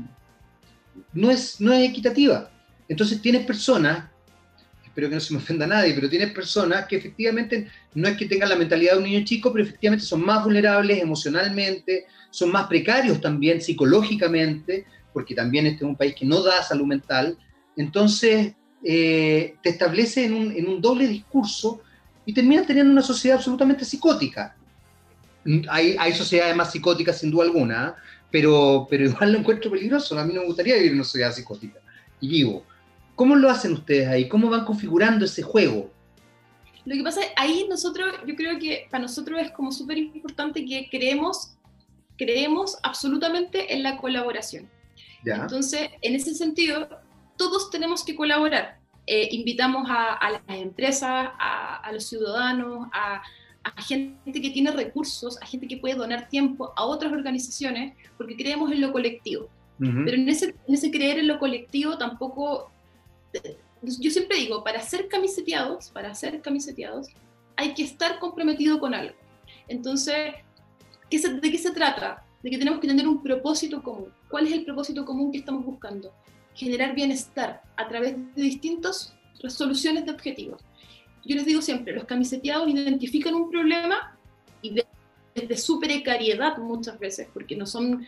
[1.13, 2.51] no, es, no es equitativa.
[2.89, 4.09] Entonces tienes personas,
[4.85, 8.17] espero que no se me ofenda a nadie, pero tienes personas que efectivamente no es
[8.17, 12.53] que tengan la mentalidad de un niño chico, pero efectivamente son más vulnerables emocionalmente, son
[12.53, 17.37] más precarios también psicológicamente, porque también este es un país que no da salud mental.
[17.77, 21.81] Entonces eh, te establece en un, doble discurso
[22.27, 24.57] y terminas teniendo una sociedad absolutamente psicótica.
[25.69, 27.97] Hay, sociedades más psicóticas sin duda alguna,
[28.31, 30.19] pero, igual lo encuentro peligroso.
[30.19, 31.81] A mí no me gustaría vivir en una sociedad psicótica.
[32.21, 32.65] Y digo,
[33.15, 34.29] ¿cómo lo hacen ustedes ahí?
[34.29, 35.91] ¿Cómo van configurando ese juego?
[36.85, 40.65] Lo que pasa es, ahí nosotros, yo creo que para nosotros es como súper importante
[40.65, 41.57] que creemos,
[42.17, 44.69] creemos absolutamente en la colaboración.
[45.25, 46.89] Entonces, en ese sentido,
[47.37, 48.79] todos tenemos que colaborar.
[49.07, 53.23] Eh, invitamos a, las empresas, a, los ciudadanos, a,
[53.83, 58.71] gente que tiene recursos, a gente que puede donar tiempo a otras organizaciones, porque creemos
[58.73, 59.49] en lo colectivo.
[59.79, 62.71] Pero en ese, en ese creer en lo colectivo tampoco,
[63.83, 67.09] yo siempre digo, para ser camiseteados, para ser camiseteados,
[67.57, 69.17] hay que estar comprometido con algo.
[69.67, 70.35] Entonces,
[71.11, 72.25] ¿de qué se trata?
[72.43, 74.09] De que tenemos que tener un propósito común.
[74.29, 76.13] ¿Cuál es el propósito común que estamos buscando?
[76.55, 80.63] generar bienestar a través de distintas resoluciones de objetivos.
[81.25, 84.19] Yo les digo siempre, los camiseteados identifican un problema
[84.61, 84.75] y
[85.35, 88.07] desde su precariedad muchas veces, porque no son,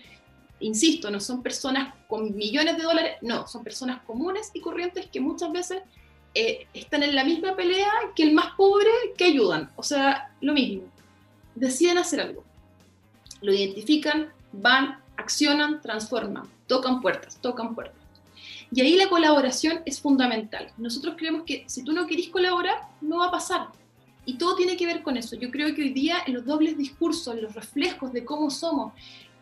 [0.60, 5.20] insisto, no son personas con millones de dólares, no, son personas comunes y corrientes que
[5.20, 5.82] muchas veces
[6.34, 10.52] eh, están en la misma pelea que el más pobre que ayudan, o sea, lo
[10.52, 10.82] mismo.
[11.54, 12.44] Deciden hacer algo,
[13.44, 18.00] lo identifican, van, accionan, transforman, tocan puertas, tocan puertas.
[18.72, 20.72] Y ahí la colaboración es fundamental.
[20.78, 23.68] Nosotros creemos que si tú no querís colaborar, no va a pasar.
[24.24, 25.36] Y todo tiene que ver con eso.
[25.36, 28.94] Yo creo que hoy día en los dobles discursos, en los reflejos de cómo somos,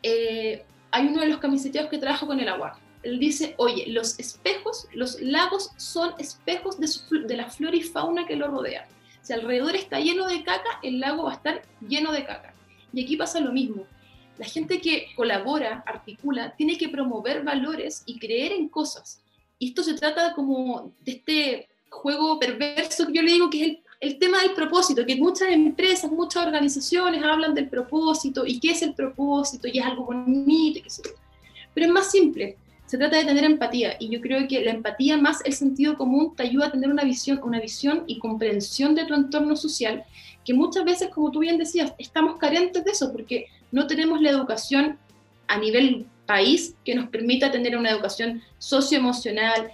[0.03, 2.79] eh, hay uno de los camiseteados que trabaja con el agua.
[3.05, 6.88] Él dice, oye, los espejos, los lagos son espejos de,
[7.27, 8.87] de la flora y fauna que lo rodea.
[9.23, 12.53] Si alrededor está lleno de caca, el lago va a estar lleno de caca.
[12.93, 13.87] Y aquí pasa lo mismo
[14.39, 19.23] la gente que colabora, articula, tiene que promover valores y creer en cosas.
[19.59, 23.79] Y esto se trata como de este juego perverso que yo le digo que es
[24.01, 28.83] el, tema del propósito, que muchas empresas, muchas organizaciones hablan del propósito y qué es
[28.83, 31.11] el propósito y es algo bonito, qué
[31.75, 32.57] pero es más simple.
[32.87, 36.35] Se trata de tener empatía y yo creo que la empatía más el sentido común
[36.37, 40.05] te ayuda a tener una visión, una visión y comprensión de tu entorno social
[40.45, 44.31] que muchas veces, como tú bien decías, estamos carentes de eso porque no tenemos la
[44.31, 44.99] educación
[45.49, 49.73] a nivel país que nos permita tener una educación socioemocional,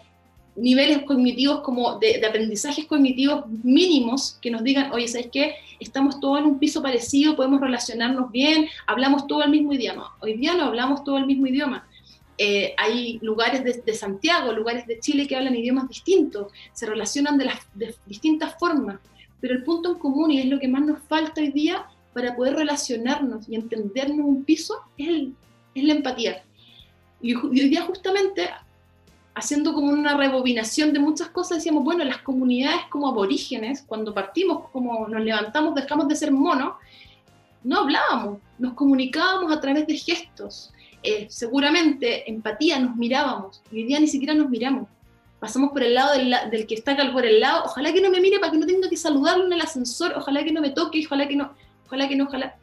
[0.57, 5.55] niveles cognitivos como de, aprendizajes cognitivos mínimos que nos digan, oye, ¿sabes qué?
[5.79, 10.17] Estamos todos en un piso parecido, podemos relacionarnos bien, hablamos todo el mismo idioma.
[10.21, 11.87] Hoy día no hablamos todo el mismo idioma.
[12.37, 17.47] Eh, hay lugares de, Santiago, lugares de Chile que hablan idiomas distintos, se relacionan de,
[17.47, 18.99] las, de distintas formas
[19.41, 22.35] pero el punto en común, y es lo que más nos falta hoy día para
[22.35, 25.29] poder relacionarnos y entendernos un piso, es,
[25.75, 26.43] la empatía.
[27.21, 28.51] Y hoy día justamente,
[29.35, 34.69] haciendo como una rebobinación de muchas cosas, decíamos, bueno, las comunidades como aborígenes, cuando partimos,
[34.71, 36.75] como nos levantamos, dejamos de ser monos,
[37.63, 40.73] no hablábamos, nos comunicábamos a través de gestos.
[41.03, 44.89] Eh, seguramente empatía, nos mirábamos, y hoy día ni siquiera nos miramos
[45.41, 48.39] pasamos por el lado del, que está por el lado, ojalá que no me mire
[48.39, 51.29] para que no tenga que saludarlo en el ascensor, ojalá que no me toque, ojalá
[51.29, 51.53] que no,
[51.87, 52.57] ojalá que no, ojalá.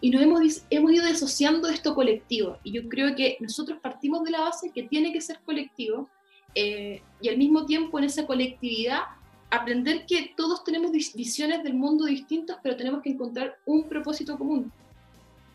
[0.00, 2.58] Y nos hemos, hemos ido desociando de esto colectivo.
[2.62, 6.08] Y yo creo que nosotros partimos de la base que tiene que ser colectivo
[6.54, 9.02] eh, y al mismo tiempo en esa colectividad
[9.50, 14.72] aprender que todos tenemos visiones del mundo distintas, pero tenemos que encontrar un propósito común,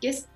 [0.00, 0.26] que es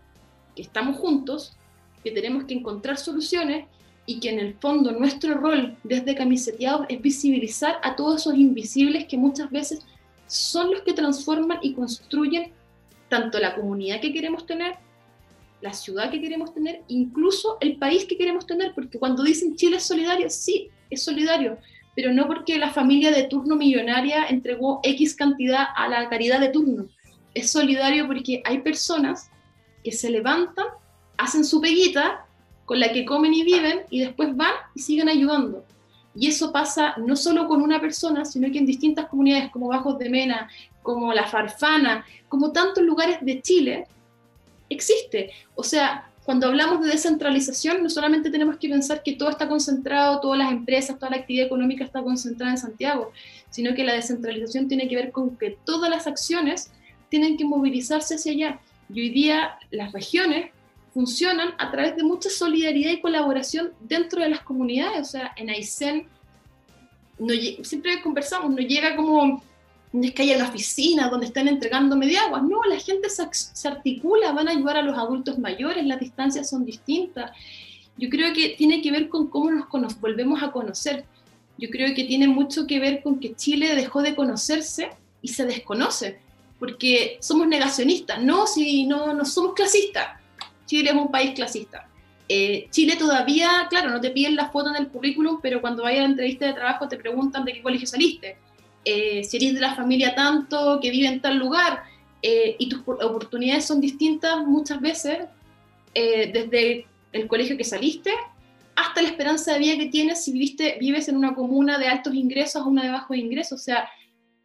[0.55, 1.57] que estamos juntos,
[2.05, 3.67] que tenemos que encontrar soluciones
[4.07, 9.07] y que en el fondo nuestro rol desde camiseteados es visibilizar a todos esos invisibles
[9.07, 9.85] que muchas veces
[10.29, 12.53] son los que transforman y construyen
[13.09, 14.77] tanto la comunidad que queremos tener,
[15.61, 19.77] la ciudad que queremos tener, incluso el país que queremos tener, porque cuando dicen Chile
[19.77, 21.59] es solidario, sí, es solidario,
[21.95, 26.51] pero no porque la familia de turno millonaria entregó X cantidad a la caridad de
[26.51, 26.87] turno.
[27.35, 29.31] Es solidario porque hay personas
[29.83, 30.67] que se levantan,
[31.17, 32.26] hacen su peguita
[32.67, 35.65] con la que comen y viven y después van y siguen ayudando.
[36.15, 39.99] Y eso pasa no solo con una persona, sino que en distintas comunidades como Bajos
[39.99, 40.51] de Mena,
[40.83, 43.87] como La Farfana, como tantos lugares de Chile,
[44.69, 45.31] existe.
[45.55, 50.21] O sea, cuando hablamos de descentralización, no solamente tenemos que pensar que todo está concentrado,
[50.21, 53.13] todas las empresas, toda la actividad económica está concentrada en Santiago,
[53.51, 56.73] sino que la descentralización tiene que ver con que todas las acciones
[57.11, 58.61] tienen que movilizarse hacia allá.
[58.93, 60.51] Y hoy día las regiones
[60.97, 65.09] funcionan a través de mucha solidaridad y colaboración dentro de las comunidades.
[65.09, 66.07] O sea, en Aysén,
[67.19, 69.43] no, siempre conversamos, no llega como
[69.93, 74.33] es que haya la oficina donde están entregando mediaguas, no, la gente se, se, articula,
[74.33, 77.31] van a ayudar a los adultos mayores, las distancias son distintas.
[77.99, 81.05] Yo creo que tiene que ver con cómo nos volvemos a conocer.
[81.59, 84.89] Yo creo que tiene mucho que ver con que Chile dejó de conocerse
[85.21, 86.21] y se desconoce,
[86.59, 90.25] porque somos negacionistas, no, si no, no somos clasistas,
[90.67, 91.89] Chile es un país clasista.
[92.29, 96.01] Eh, Chile todavía, claro, no te piden la foto en el currículum, pero cuando vayas
[96.01, 98.37] a la entrevista de trabajo te preguntan de qué colegio saliste,
[98.85, 101.85] eh, si eres de la familia tanto, que vive en tal lugar,
[102.23, 105.19] eh, y tus oportunidades son distintas muchas veces,
[105.95, 108.11] desde el colegio que saliste
[108.77, 112.15] hasta la esperanza de vida que tienes si viviste, vives en una comuna de altos
[112.15, 113.61] ingresos o una de bajos ingresos.
[113.61, 113.89] O sea,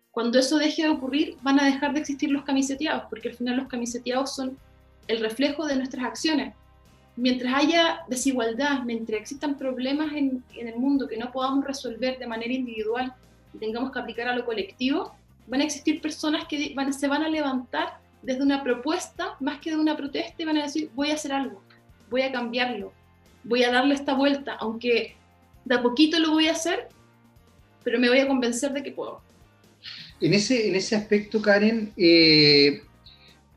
[0.09, 3.57] cuando eso deje de ocurrir, van a dejar de existir los camiseteados, porque al final
[3.57, 4.57] los camiseteados son
[5.07, 6.53] el reflejo de nuestras acciones.
[7.15, 12.53] Mientras haya desigualdad, mientras existan problemas en, el mundo que no podamos resolver de manera
[12.53, 13.13] individual
[13.53, 15.13] y tengamos que aplicar a lo colectivo,
[15.47, 19.71] van a existir personas que van, se van a levantar desde una propuesta más que
[19.71, 21.61] de una protesta y van a decir, voy a hacer algo,
[22.09, 22.93] voy a cambiarlo,
[23.43, 25.15] voy a darle esta vuelta, aunque
[25.65, 26.87] de a poquito lo voy a hacer,
[27.83, 29.21] pero me voy a convencer de que puedo.
[30.19, 32.83] En ese, en ese aspecto, Karen, eh,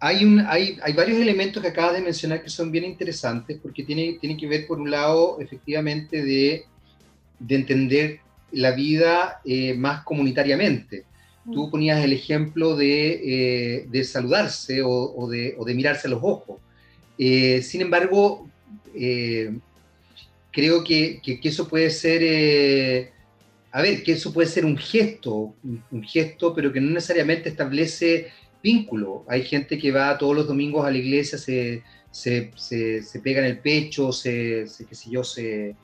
[0.06, 3.84] hay, un, hay, hay, varios elementos que acabas de mencionar que son bien interesantes porque
[3.84, 6.66] tiene, tiene que ver, por un lado, efectivamente, de,
[7.38, 8.20] de entender
[8.52, 11.04] la vida eh, más comunitariamente.
[11.50, 11.70] Tú mm.
[11.70, 16.20] ponías el ejemplo de, eh, de saludarse o, o, de, o, de, mirarse a los
[16.22, 16.60] ojos.
[17.16, 18.46] Eh, sin embargo,
[20.50, 23.10] creo que, que, que, eso puede ser,
[23.72, 27.48] a ver, que eso puede ser un gesto, un, un gesto, pero que no necesariamente
[27.48, 28.28] establece
[28.64, 29.24] vínculo.
[29.29, 33.46] Hay gente que va todos los domingos a la iglesia, se, se, se, pega en
[33.46, 35.77] el pecho, se, qué sé yo, se...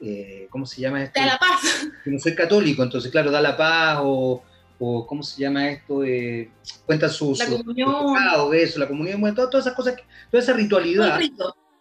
[0.00, 1.18] Eh, ¿Cómo se llama esto?
[1.18, 1.88] Da la paz.
[2.04, 4.44] Que no soy católico, entonces, claro, da la paz o,
[4.78, 6.04] o ¿cómo se llama esto?
[6.04, 6.50] Eh,
[6.86, 7.38] cuentan sus...
[7.40, 8.54] La su, comunión.
[8.54, 9.96] eso, la comunión, bueno, todas, todas, esas cosas,
[10.30, 11.18] toda esa ritualidad.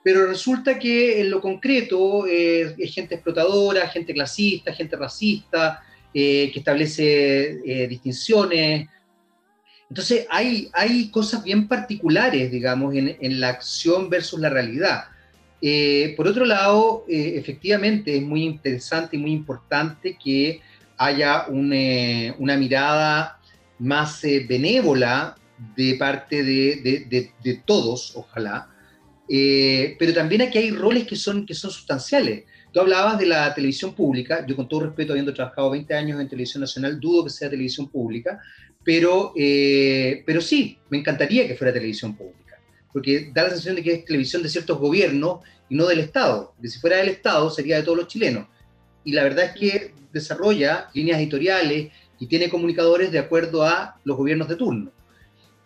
[0.02, 5.84] Pero resulta que en lo concreto eh, es gente explotadora, gente clasista, gente racista,
[6.14, 8.88] eh, que establece eh, distinciones,
[9.90, 15.06] entonces hay, hay cosas bien particulares, digamos, en, la acción versus la realidad.
[15.62, 20.62] Eh, por otro lado, eh, efectivamente es muy interesante y muy importante que
[20.98, 23.40] haya eh, una mirada
[23.80, 25.36] más benévola
[25.76, 28.70] de parte de, de todos, ojalá,
[29.28, 32.44] pero también aquí hay roles que son, que son sustanciales.
[32.72, 36.28] Tú hablabas de la televisión pública, yo con todo respeto, habiendo trabajado 20 años en
[36.28, 38.40] televisión nacional, dudo que sea televisión pública,
[38.88, 42.58] pero, eh, pero sí, me encantaría que fuera televisión pública,
[42.94, 46.54] porque da la sensación de que es televisión de ciertos gobiernos y no del Estado,
[46.64, 48.48] si fuera del Estado sería de todos los chilenos.
[49.04, 54.16] Y la verdad es que desarrolla líneas editoriales y tiene comunicadores de acuerdo a los
[54.16, 54.90] gobiernos de turno.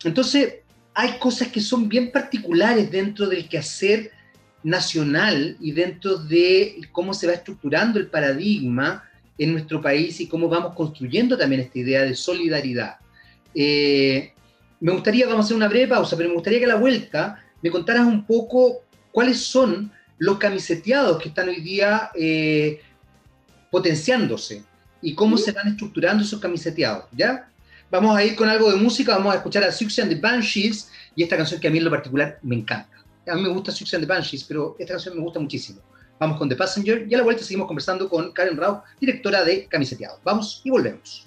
[0.02, 0.54] Entonces,
[0.92, 4.10] hay cosas que son bien particulares dentro del quehacer
[4.64, 9.08] nacional y dentro de cómo se va estructurando el paradigma
[9.38, 12.96] en nuestro país y cómo vamos construyendo también esta idea de solidaridad.
[13.54, 14.32] Eh,
[14.80, 17.42] me gustaría, vamos a hacer una breve pausa, pero me gustaría que a la vuelta
[17.62, 22.80] me contaras un poco cuáles son los camiseteados que están hoy día eh,
[23.70, 24.64] potenciándose
[25.00, 27.48] y cómo se van estructurando esos camiseteados, ¿ya?
[27.90, 30.90] Vamos a ir con algo de música, vamos a escuchar a Suxy and the Banshees
[31.14, 32.88] y esta canción que a mí en lo particular me encanta.
[33.28, 35.80] A mí me gusta Suxy and the Banshees, pero esta canción me gusta muchísimo.
[36.18, 39.66] Vamos con The Passenger y a la vuelta seguimos conversando con Karen Rao, directora de
[39.66, 40.20] Camiseteados.
[40.22, 41.26] Vamos y volvemos.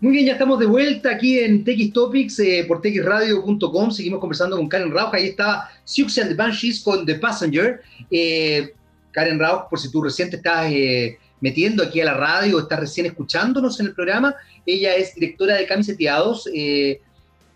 [0.00, 3.90] Muy bien, ya estamos de vuelta aquí en TX Topics eh, por txradio.com.
[3.90, 5.12] Seguimos conversando con Karen Rauch.
[5.12, 7.82] Ahí está Siouxsie and the Banshees con The Passenger.
[8.10, 8.72] Eh,
[9.10, 12.80] Karen Rauch, por si tú recién te estás eh, metiendo aquí a la radio estás
[12.80, 14.34] recién escuchándonos en el programa,
[14.64, 16.48] ella es directora de Camiseteados.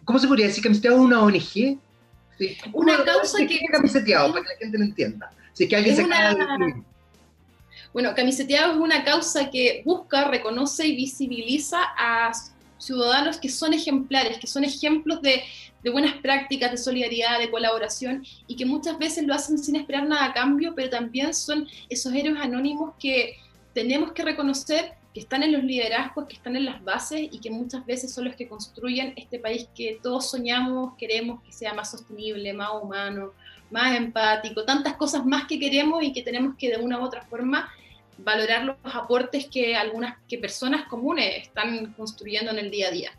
[0.04, 0.62] ¿Cómo se podría decir?
[0.62, 1.40] ¿Camiseteados es una ONG?
[1.40, 1.78] Sí.
[2.74, 3.58] Una causa que...
[3.72, 5.32] Camiseteados, para que la gente lo entienda.
[5.54, 6.36] Si es que alguien se una...
[7.94, 12.32] Bueno, Camiseteado es una causa que busca, reconoce y visibiliza a
[12.76, 15.44] ciudadanos que son ejemplares, que son ejemplos de,
[15.92, 20.24] buenas prácticas, de solidaridad, de colaboración y que muchas veces lo hacen sin esperar nada
[20.24, 23.36] a cambio, pero también son esos héroes anónimos que
[23.74, 27.52] tenemos que reconocer que están en los liderazgos, que están en las bases y que
[27.52, 31.92] muchas veces son los que construyen este país que todos soñamos, queremos que sea más
[31.92, 33.34] sostenible, más humano,
[33.70, 37.22] más empático, tantas cosas más que queremos y que tenemos que de una u otra
[37.26, 37.70] forma
[38.18, 43.10] valorar los aportes que algunas que personas comunes están construyendo en el día a día.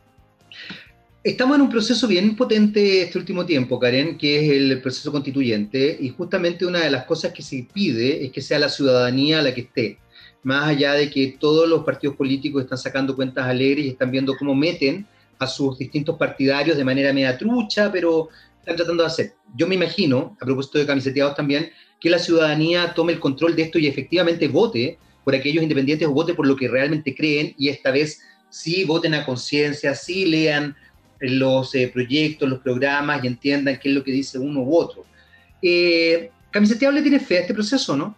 [1.24, 5.98] Estamos en un proceso bien potente este último tiempo, Karen, que es el proceso constituyente,
[6.00, 9.52] y justamente una de las cosas que se pide es que sea la ciudadanía la
[9.52, 9.98] que esté,
[10.44, 14.38] más allá de que todos los partidos políticos están sacando cuentas alegres y están viendo
[14.38, 15.08] cómo meten
[15.40, 18.30] a sus distintos partidarios de manera media trucha, pero
[18.60, 19.34] están tratando de hacer.
[19.56, 23.64] Yo me imagino, a propósito de camiseteados también, que la ciudadanía tome el control de
[23.64, 27.70] esto y efectivamente vote por aquellos independientes o vote por lo que realmente creen y
[27.70, 30.76] esta vez sí voten a conciencia, sí lean
[31.20, 35.06] los eh, proyectos, los programas y entiendan qué es lo que dice uno u otro.
[35.62, 38.16] Eh, Camiseteado le tiene fe a este proceso, ¿no?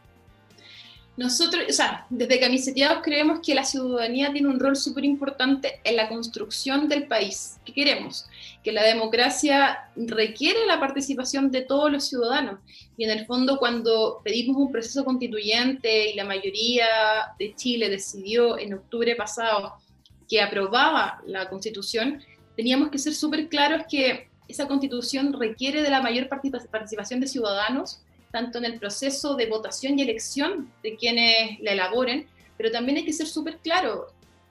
[1.15, 5.95] Nosotros, o sea, desde Camiseteados creemos que la ciudadanía tiene un rol súper importante en
[5.95, 8.27] la construcción del país que queremos,
[8.67, 12.59] que la democracia requiere la participación de todos los ciudadanos.
[12.97, 16.85] Y en el fondo, cuando pedimos un proceso constituyente y la mayoría
[17.39, 19.75] de Chile decidió en octubre pasado
[20.27, 22.21] que aprobaba la constitución,
[22.57, 28.01] teníamos que ser súper claros que esa constitución requiere de la mayor participación de ciudadanos
[28.33, 32.27] tanto en el proceso de votación y elección de quienes la elaboren,
[32.57, 34.07] pero también hay que ser súper claro,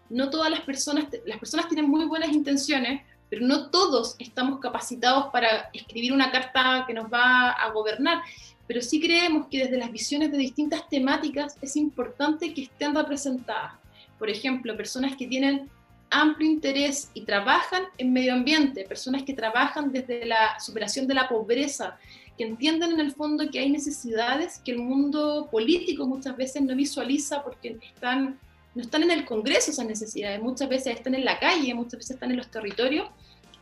[0.09, 5.27] no todas las personas, las personas tienen muy buenas intenciones, pero no todos estamos capacitados
[5.33, 8.23] para escribir una carta que nos va a gobernar,
[8.67, 13.75] pero sí creemos que desde las visiones de distintas temáticas es importante que estén representadas.
[14.19, 15.69] Por ejemplo, personas que tienen
[16.11, 21.29] amplio interés y trabajan en medio ambiente, personas que trabajan desde la superación de la
[21.29, 21.99] pobreza,
[22.37, 26.75] que entienden en el fondo que hay necesidades que el mundo político muchas veces no
[26.77, 28.39] visualiza porque están,
[28.77, 32.11] no están en el Congreso esas necesidades, muchas veces están en la calle, muchas veces
[32.11, 33.09] están en los territorios,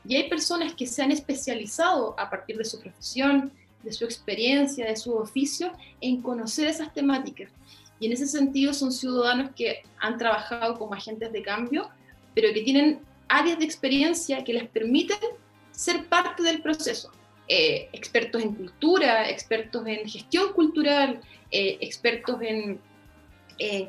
[0.07, 3.53] y hay personas que se han especializado a partir de su profesión,
[3.85, 7.49] de su experiencia, de su oficio, en conocer esas temáticas.
[8.01, 11.89] Y en ese sentido son ciudadanos que han trabajado como agentes de cambio,
[12.35, 12.99] pero que tienen
[13.29, 15.19] áreas de experiencia que les permiten
[15.71, 17.13] ser parte del proceso.
[17.47, 21.21] Eh, expertos en cultura, expertos en gestión cultural,
[21.53, 22.81] eh, expertos en,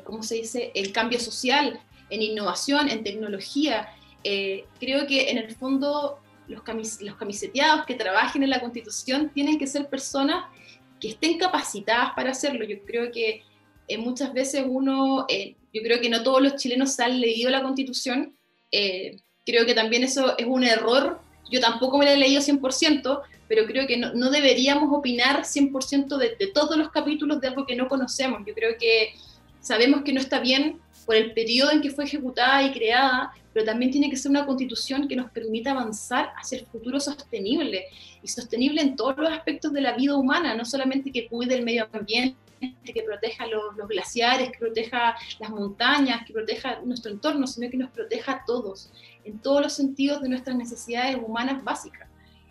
[0.04, 3.88] ¿cómo se dice?, en cambio social, en innovación, en tecnología.
[4.24, 6.62] Eh, creo que en el fondo los,
[7.00, 10.44] los camiseteados que trabajen en la constitución tienen que ser personas
[11.00, 12.64] que estén capacitadas para hacerlo.
[12.64, 13.42] Yo creo que
[13.98, 15.26] muchas veces uno,
[15.72, 18.36] yo creo que no todos los chilenos han leído la constitución.
[18.70, 21.20] creo que también eso es un error.
[21.50, 26.36] Yo tampoco me la he leído 100%, pero creo que no, deberíamos opinar 100% de,
[26.36, 28.40] de, todos los capítulos de algo que no conocemos.
[28.46, 29.14] Yo creo que
[29.66, 33.66] sabemos que no está bien por el periodo en que fue ejecutada y creada, pero
[33.66, 37.86] también tiene que ser una constitución que nos permita avanzar hacia el futuro sostenible,
[38.22, 41.64] y sostenible en todos los aspectos de la vida humana, no solamente que cuide el
[41.64, 42.36] medio ambiente,
[42.84, 47.76] que proteja los, los glaciares, que proteja las montañas, que proteja nuestro entorno, sino que
[47.76, 48.90] nos proteja a todos,
[49.24, 52.08] en todos los sentidos de nuestras necesidades humanas básicas.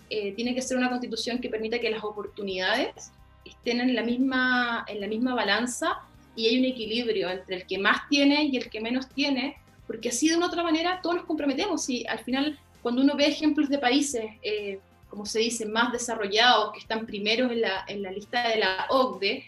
[0.09, 3.11] Eh, tiene que ser una constitución que permita que las oportunidades
[3.43, 5.99] estén en la, misma, en la misma balanza
[6.35, 9.57] y hay un equilibrio entre el que más tiene y el que menos tiene,
[9.87, 11.89] porque así de una otra manera todos nos comprometemos.
[11.89, 14.79] Y al final cuando uno ve ejemplos de países, eh,
[15.09, 18.85] como se dice, más desarrollados, que están primeros en la, en la lista de la
[18.89, 19.43] OCDE,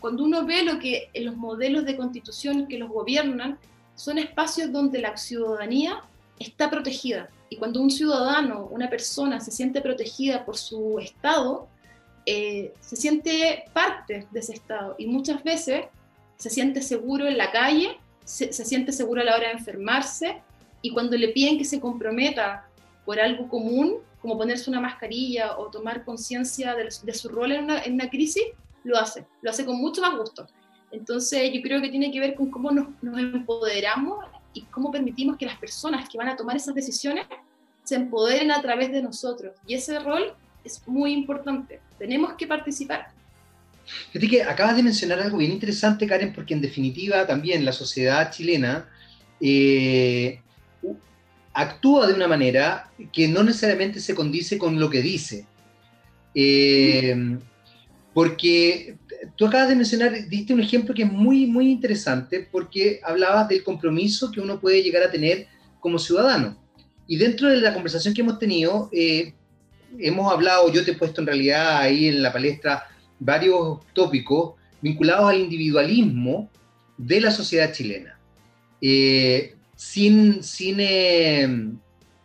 [0.00, 3.58] cuando uno ve lo que los modelos de constitución que los gobiernan,
[3.94, 6.00] son espacios donde la ciudadanía
[6.38, 11.68] está protegida, y cuando un ciudadano, una persona se siente protegida por su Estado,
[12.24, 14.94] eh, se siente parte de ese Estado.
[14.98, 15.86] Y muchas veces
[16.40, 20.40] se siente seguro en la calle, se, siente seguro a la hora de enfermarse
[20.80, 22.66] y cuando le piden que se comprometa
[23.04, 28.08] por algo común, como ponerse una mascarilla o tomar conciencia de, su rol en una,
[28.08, 28.42] crisis,
[28.84, 30.46] lo hace, lo hace con mucho más gusto.
[30.90, 34.24] Entonces yo creo que tiene que ver con cómo nos, empoderamos
[34.54, 37.26] y cómo permitimos que las personas que van a tomar esas decisiones
[37.84, 39.52] se empoderen a través de nosotros.
[39.66, 40.32] Y ese rol
[40.64, 41.82] es muy importante.
[41.98, 43.12] Tenemos que participar.
[44.12, 48.30] Fíjate que acabas de mencionar algo bien interesante, Karen, porque en definitiva también la sociedad
[48.30, 48.88] chilena
[49.40, 50.40] eh,
[51.52, 55.46] actúa de una manera que no necesariamente se condice con lo que dice.
[56.34, 57.38] Eh,
[58.12, 58.96] porque
[59.36, 63.62] tú acabas de mencionar, diste un ejemplo que es muy, muy interesante, porque hablabas del
[63.62, 65.46] compromiso que uno puede llegar a tener
[65.80, 66.56] como ciudadano.
[67.06, 69.34] Y dentro de la conversación que hemos tenido, eh,
[69.98, 72.84] hemos hablado, yo te he puesto en realidad ahí en la palestra
[73.20, 76.50] varios tópicos vinculados al individualismo
[76.96, 78.18] de la sociedad chilena.
[78.80, 81.72] Eh, sin, sin eh,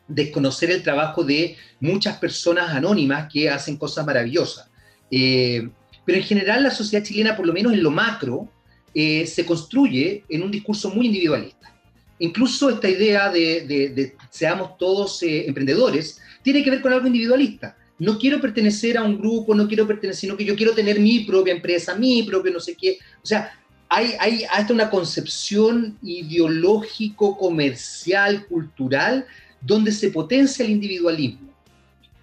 [0.07, 4.69] desconocer el trabajo de muchas personas anónimas que hacen cosas maravillosas.
[5.11, 5.69] Eh,
[6.05, 8.49] pero en general la sociedad chilena, por lo menos en lo macro,
[8.93, 11.75] se construye en un discurso muy individualista.
[12.17, 18.17] Incluso esta idea de, de seamos todos emprendedores tiene que ver con algo individualista no
[18.19, 21.53] quiero pertenecer a un grupo, no quiero pertenecer, sino que yo quiero tener mi propia
[21.53, 22.97] empresa, mi propio no sé qué.
[23.23, 29.25] O sea, hay, hay hasta una concepción ideológico, comercial, cultural,
[29.61, 31.53] donde se potencia el individualismo.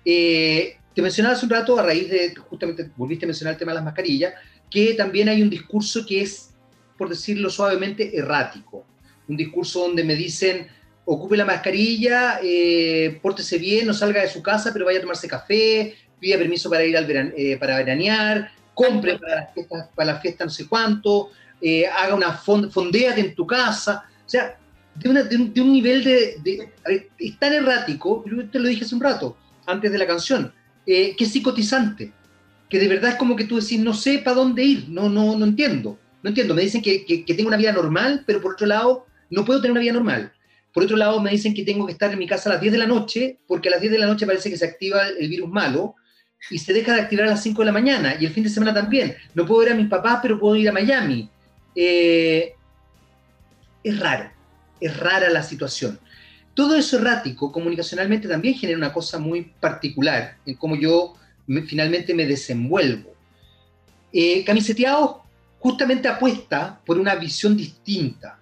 [0.05, 3.77] Eh, te mencionaba un rato, a raíz de, justamente volviste a mencionar el tema de
[3.77, 4.35] las mascarillas,
[4.71, 6.51] que también hay un discurso que es,
[6.99, 8.85] por decirlo suavemente, errático.
[9.29, 10.67] Un discurso donde me dicen,
[11.05, 15.29] ocupe la mascarilla, eh, pórtese bien, no salga de su casa, pero vaya a tomarse
[15.29, 20.21] café, pida permiso para ir al eh, para veranear, compre para las fiestas, para la
[20.21, 21.31] fiesta no sé cuánto,
[21.61, 24.05] eh, haga una fondea en tu casa.
[24.25, 24.57] O sea,
[24.95, 26.71] de, un, nivel de,
[27.19, 29.37] es tan errático, yo te lo dije hace un rato,
[29.67, 30.53] antes de la canción,
[30.85, 32.13] que es psicotizante,
[32.69, 35.37] que de verdad es como que tú decís, no sé para dónde ir, no, no,
[35.37, 38.53] no entiendo, no entiendo, me dicen que, que, que tengo una vida normal, pero por
[38.53, 40.33] otro lado, no puedo tener una vida normal
[40.73, 42.73] por otro lado, me dicen que tengo que estar en mi casa a las 10
[42.73, 45.29] de la noche, porque a las 10 de la noche parece que se activa el
[45.29, 45.97] virus malo
[46.51, 48.51] y se deja de activar a las 5 de la mañana y el fin de
[48.51, 49.15] semana también.
[49.35, 51.29] No puedo ver a mis papás, pero puedo ir a Miami.
[51.75, 52.55] Eh,
[53.85, 54.31] es raro,
[54.81, 55.99] es rara la situación.
[56.55, 61.15] Todo eso errático comunicacionalmente también genera una cosa muy particular en cómo yo
[61.67, 63.15] finalmente me desenvuelvo.
[64.13, 65.23] Eh, Camiseteado
[65.59, 68.39] justamente apuesta por una visión distinta.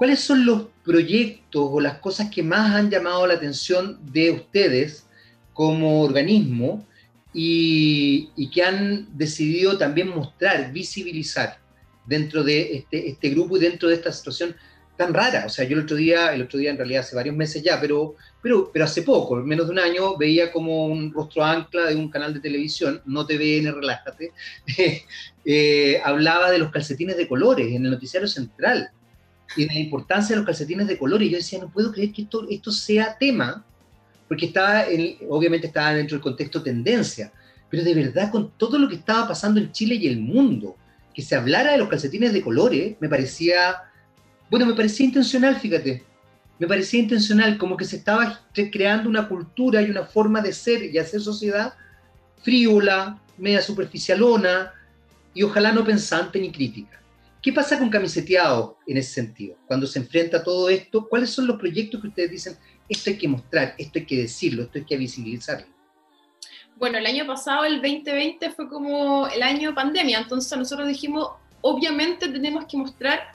[0.00, 5.04] ¿Cuáles son los proyectos o las cosas que más han llamado la atención de ustedes
[5.52, 6.86] como organismo
[7.34, 11.58] y, que han decidido también mostrar, visibilizar
[12.06, 14.56] dentro de este, este, grupo y dentro de esta situación
[14.96, 15.44] tan rara.
[15.44, 17.78] O sea, yo el otro día, el otro día en realidad hace varios meses ya,
[17.78, 21.96] pero, pero, pero hace poco, menos de un año, veía como un rostro ancla de
[21.96, 24.32] un canal de televisión, no TVN, relájate,
[25.44, 28.92] eh, hablaba de los calcetines de colores en el noticiario central
[29.56, 31.22] y de la importancia de los calcetines de color.
[31.22, 33.64] Y yo decía, no puedo creer que esto, esto sea tema,
[34.28, 34.84] porque estaba,
[35.28, 37.32] obviamente estaba dentro del contexto tendencia,
[37.68, 40.76] pero de verdad con todo lo que estaba pasando en Chile y el mundo,
[41.14, 43.76] que se hablara de los calcetines de colores, me parecía,
[44.48, 46.04] bueno, me parecía intencional, fíjate,
[46.60, 48.40] me parecía intencional, como que se estaba
[48.70, 51.74] creando una cultura y una forma de ser y hacer sociedad
[52.42, 54.72] frívola, media superficialona
[55.34, 57.00] y ojalá no pensante ni crítica.
[57.42, 59.56] ¿Qué pasa con camiseteado en ese sentido?
[59.66, 63.16] Cuando se enfrenta a todo esto, ¿cuáles son los proyectos que ustedes dicen, esto hay
[63.16, 65.66] que mostrar, esto hay que decirlo, esto hay que visibilizarlo?
[66.76, 71.28] Bueno, el año pasado, el 2020, fue como el año pandemia, entonces nosotros dijimos,
[71.62, 73.32] obviamente tenemos que mostrar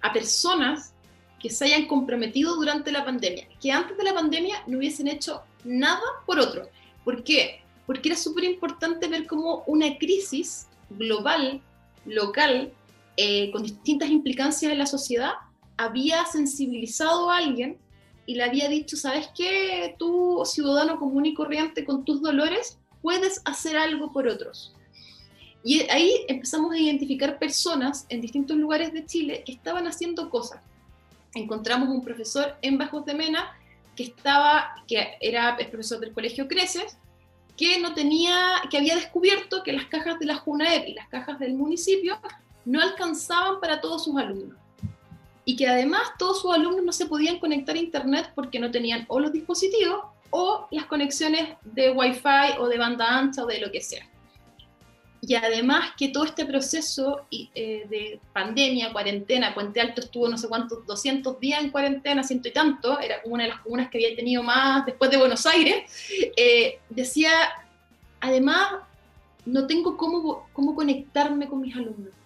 [0.00, 0.94] a personas
[1.38, 5.42] que se hayan comprometido durante la pandemia, que antes de la pandemia no hubiesen hecho
[5.64, 6.68] nada por otro.
[7.04, 7.60] ¿Por qué?
[7.86, 11.60] Porque era súper importante ver cómo una crisis global,
[12.06, 12.72] local,
[13.20, 15.32] eh, con distintas implicancias en la sociedad,
[15.76, 17.76] había sensibilizado a alguien
[18.26, 19.96] y le había dicho, ¿sabes qué?
[19.98, 24.72] Tú, ciudadano común y corriente, con tus dolores, puedes hacer algo por otros.
[25.64, 30.60] Y ahí empezamos a identificar personas en distintos lugares de Chile que estaban haciendo cosas.
[31.34, 33.50] Encontramos un profesor en Bajos de Mena
[33.96, 36.96] que estaba, que era el profesor del colegio Creces,
[37.56, 41.40] que no tenía, que había descubierto que las cajas de la JUNAEP y las cajas
[41.40, 42.20] del municipio
[42.68, 44.58] no alcanzaban para todos sus alumnos.
[45.46, 49.06] Y que además todos sus alumnos no se podían conectar a Internet porque no tenían
[49.08, 53.72] o los dispositivos o las conexiones de Wi-Fi o de banda ancha o de lo
[53.72, 54.06] que sea.
[55.22, 60.46] Y además que todo este proceso eh, de pandemia, cuarentena, Puente Alto estuvo no sé
[60.46, 64.14] cuántos, 200 días en cuarentena, ciento y tanto, era una de las comunas que había
[64.14, 65.90] tenido más después de Buenos Aires,
[66.36, 67.30] eh, decía,
[68.20, 68.74] además,
[69.46, 72.17] no tengo cómo, cómo conectarme con mis alumnos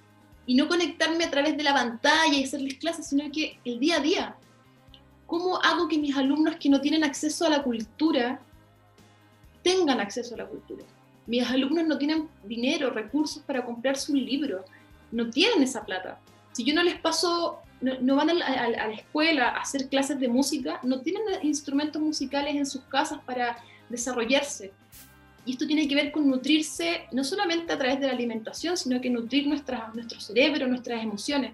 [0.47, 3.97] y no conectarme a través de la pantalla y hacerles clases, sino que el día
[3.97, 4.37] a día.
[5.27, 8.41] ¿Cómo hago que mis alumnos que no tienen acceso a la cultura
[9.63, 10.85] tengan acceso a la cultura?
[11.27, 14.65] Mis alumnos no tienen dinero, recursos para comprarse un libro,
[15.13, 16.19] no tienen esa plata.
[16.53, 20.81] Si yo no les paso, no, van a la, escuela a hacer clases de música,
[20.83, 23.57] no tienen instrumentos musicales en sus casas para
[23.89, 24.73] desarrollarse.
[25.45, 29.01] Y esto tiene que ver con nutrirse no solamente a través de la alimentación, sino
[29.01, 31.53] que nutrir nuestra, nuestro cerebro, nuestras emociones.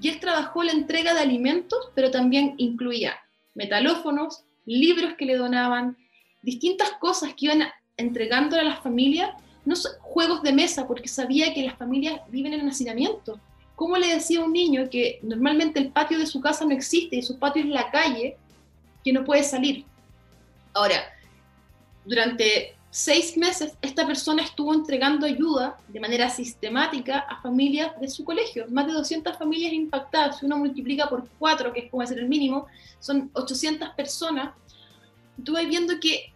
[0.00, 3.18] Y él trabajó la entrega de alimentos, pero también incluía
[3.54, 5.96] metalófonos, libros que le donaban,
[6.42, 7.62] distintas cosas que iban
[7.96, 9.30] entregándole a las familias,
[9.64, 13.40] no juegos de mesa, porque sabía que las familias viven en hacinamiento.
[13.74, 17.16] ¿Cómo le decía a un niño que normalmente el patio de su casa no existe
[17.16, 18.36] y su patio es la calle,
[19.04, 19.84] que no puede salir?
[20.74, 21.02] Ahora,
[22.04, 28.24] durante seis meses esta persona estuvo entregando ayuda de manera sistemática a familias de su
[28.24, 28.66] colegio.
[28.70, 30.38] Más de 200 familias impactadas.
[30.38, 32.66] Si uno multiplica por cuatro, que es como ser el mínimo,
[32.98, 34.54] son 800 personas.
[35.36, 36.32] Estuve viendo que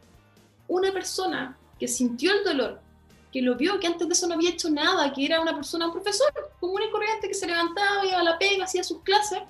[0.68, 2.80] una persona que sintió el dolor,
[3.32, 5.86] que lo vio, que antes de eso no había hecho nada, que era una persona,
[5.86, 9.40] un profesor común y corriente que se levantaba, iba a la pega, hacía sus clases,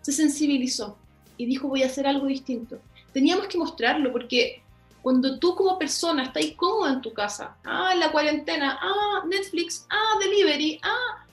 [0.00, 0.96] se sensibilizó
[1.36, 2.78] y dijo voy a hacer algo distinto.
[3.12, 4.62] Teníamos que mostrarlo porque
[5.02, 9.86] cuando tú como persona estás cómoda en tu casa, ah, en la cuarentena, ah, Netflix,
[9.90, 11.24] ah, delivery, ah,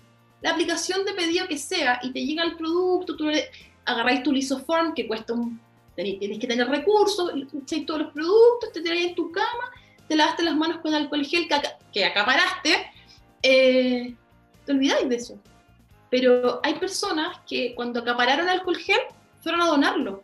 [0.42, 3.30] la aplicación de pedido que sea, y te llega el producto, tú
[3.86, 5.60] agarráis tu lisoform que cuesta un...
[5.96, 7.32] Tienes que tener recursos,
[7.64, 9.72] echáis todos los productos, te tiráis en tu cama,
[10.10, 11.48] te lavaste las manos con alcohol gel
[11.94, 12.92] que, acaparaste,
[13.42, 14.14] eh,
[14.66, 15.40] te olvidáis de eso.
[16.10, 19.00] Pero hay personas que cuando acapararon alcohol gel
[19.42, 20.22] fueron a donarlo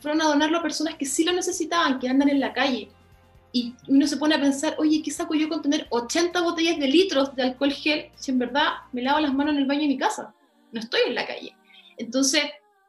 [0.00, 2.88] fueron a donarlo a personas que sí lo necesitaban, que andan en la calle.
[3.52, 6.88] Y uno se pone a pensar, oye, ¿qué saco yo con tener 80 botellas de
[6.88, 9.88] litros de alcohol gel si en verdad me lavo las manos en el baño de
[9.88, 10.34] mi casa?
[10.72, 11.56] No estoy en la calle.
[11.96, 12.42] Entonces,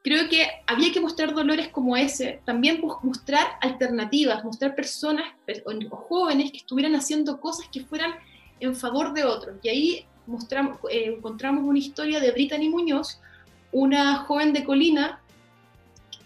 [0.03, 5.25] creo que había que mostrar dolores como ese, también mostrar alternativas, mostrar personas
[5.65, 8.15] o jóvenes que estuvieran haciendo cosas que fueran
[8.59, 9.57] en favor de otros.
[9.63, 10.05] Y ahí
[10.89, 13.19] eh, encontramos una historia de Brittany Muñoz,
[13.71, 15.21] una joven de Colina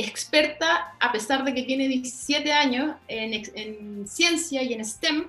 [0.07, 5.27] experta, a pesar de que tiene 17 años en, ciencia y en STEM,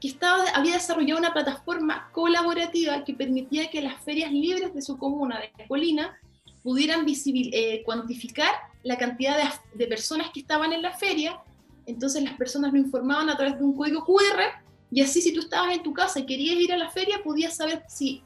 [0.00, 4.98] que estaba, había desarrollado una plataforma colaborativa que permitía que las ferias libres de su
[4.98, 6.18] comuna de Colina
[6.62, 8.50] pudieran eh, cuantificar
[8.82, 9.36] la cantidad
[9.74, 11.40] de, personas que estaban en la feria.
[11.86, 14.42] Entonces las personas lo informaban a través de un código QR
[14.90, 17.56] y así si tú estabas en tu casa y querías ir a la feria, podías
[17.56, 18.22] saber si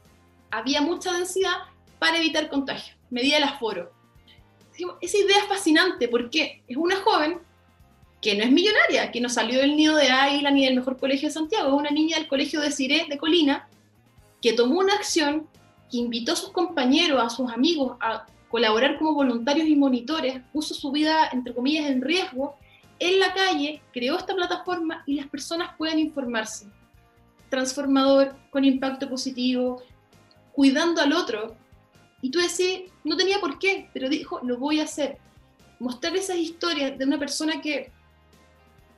[0.49, 1.53] había mucha densidad
[1.99, 2.95] para evitar contagio.
[3.09, 4.00] Medía el aforo
[5.01, 7.39] esa idea es fascinante porque es una joven
[8.21, 11.27] que no es millonaria, que no salió del nido de águila ni del mejor colegio
[11.27, 13.67] de Santiago, es una niña del colegio de Ciré de Colina,
[14.41, 15.47] que tomó una acción,
[15.89, 20.73] que invitó a sus compañeros, a sus amigos a colaborar como voluntarios y monitores, puso
[20.73, 22.57] su vida, entre comillas, en riesgo,
[22.99, 26.67] en la calle, creó esta plataforma y las personas pueden informarse.
[27.49, 29.81] Transformador, con impacto positivo,
[30.53, 31.55] cuidando al otro,
[32.21, 35.17] y tú decís, no tenía por qué, pero dijo, lo voy a hacer.
[35.79, 37.91] Mostrar esas historias de una persona que,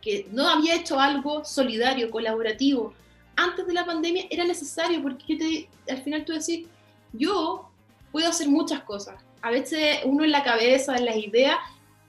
[0.01, 2.93] que no había hecho algo solidario, colaborativo,
[3.35, 6.67] antes de la pandemia era necesario, porque al final tú decís,
[7.13, 7.69] yo
[8.11, 9.15] puedo hacer muchas cosas.
[9.41, 11.57] A veces uno en la cabeza, en las ideas,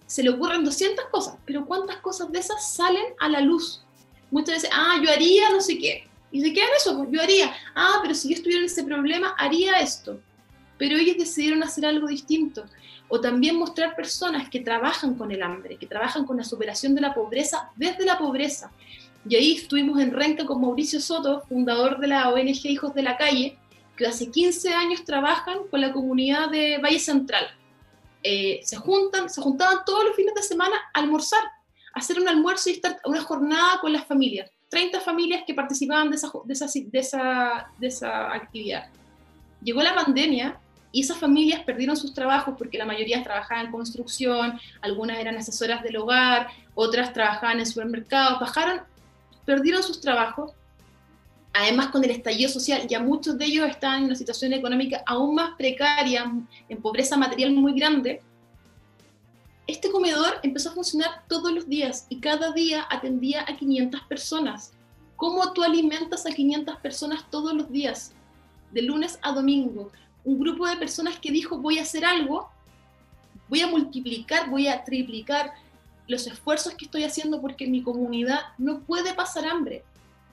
[0.06, 3.82] se le ocurren 200 cosas, pero ¿cuántas cosas de esas salen a la luz?
[4.30, 6.08] Muchas veces, ah, yo haría no sé qué.
[6.30, 8.82] Y se queda en eso, pues, yo haría, ah, pero si yo estuviera en ese
[8.82, 10.20] problema, haría esto
[10.78, 12.64] pero ellos decidieron hacer algo distinto.
[13.08, 17.02] O también mostrar personas que trabajan con el hambre, que trabajan con la superación de
[17.02, 18.70] la pobreza desde la pobreza.
[19.28, 23.16] Y ahí estuvimos en Renca con Mauricio Soto, fundador de la ONG Hijos de la
[23.16, 23.58] Calle,
[23.96, 27.46] que hace 15 años trabajan con la comunidad de Valle Central.
[28.22, 31.42] Eh, se juntan, se juntaban todos los fines de semana a almorzar,
[31.94, 34.50] a hacer un almuerzo y estar una jornada con las familias.
[34.70, 38.88] 30 familias que participaban de esa, de esa, de esa, de esa actividad.
[39.62, 40.58] Llegó la pandemia
[40.94, 45.82] y esas familias perdieron sus trabajos porque la mayoría trabajaban en construcción, algunas eran asesoras
[45.82, 48.80] del hogar, otras trabajaban en supermercados, bajaron,
[49.44, 50.52] perdieron sus trabajos.
[51.52, 55.34] Además, con el estallido social, ya muchos de ellos están en una situación económica aún
[55.34, 56.32] más precaria,
[56.68, 58.22] en pobreza material muy grande.
[59.66, 64.72] Este comedor empezó a funcionar todos los días y cada día atendía a 500 personas.
[65.16, 68.12] ¿Cómo tú alimentas a 500 personas todos los días?
[68.70, 69.90] De lunes a domingo
[70.24, 72.48] un grupo de personas que dijo voy a hacer algo,
[73.48, 75.52] voy a multiplicar, voy a triplicar
[76.06, 79.84] los esfuerzos que estoy haciendo porque mi comunidad no puede pasar hambre.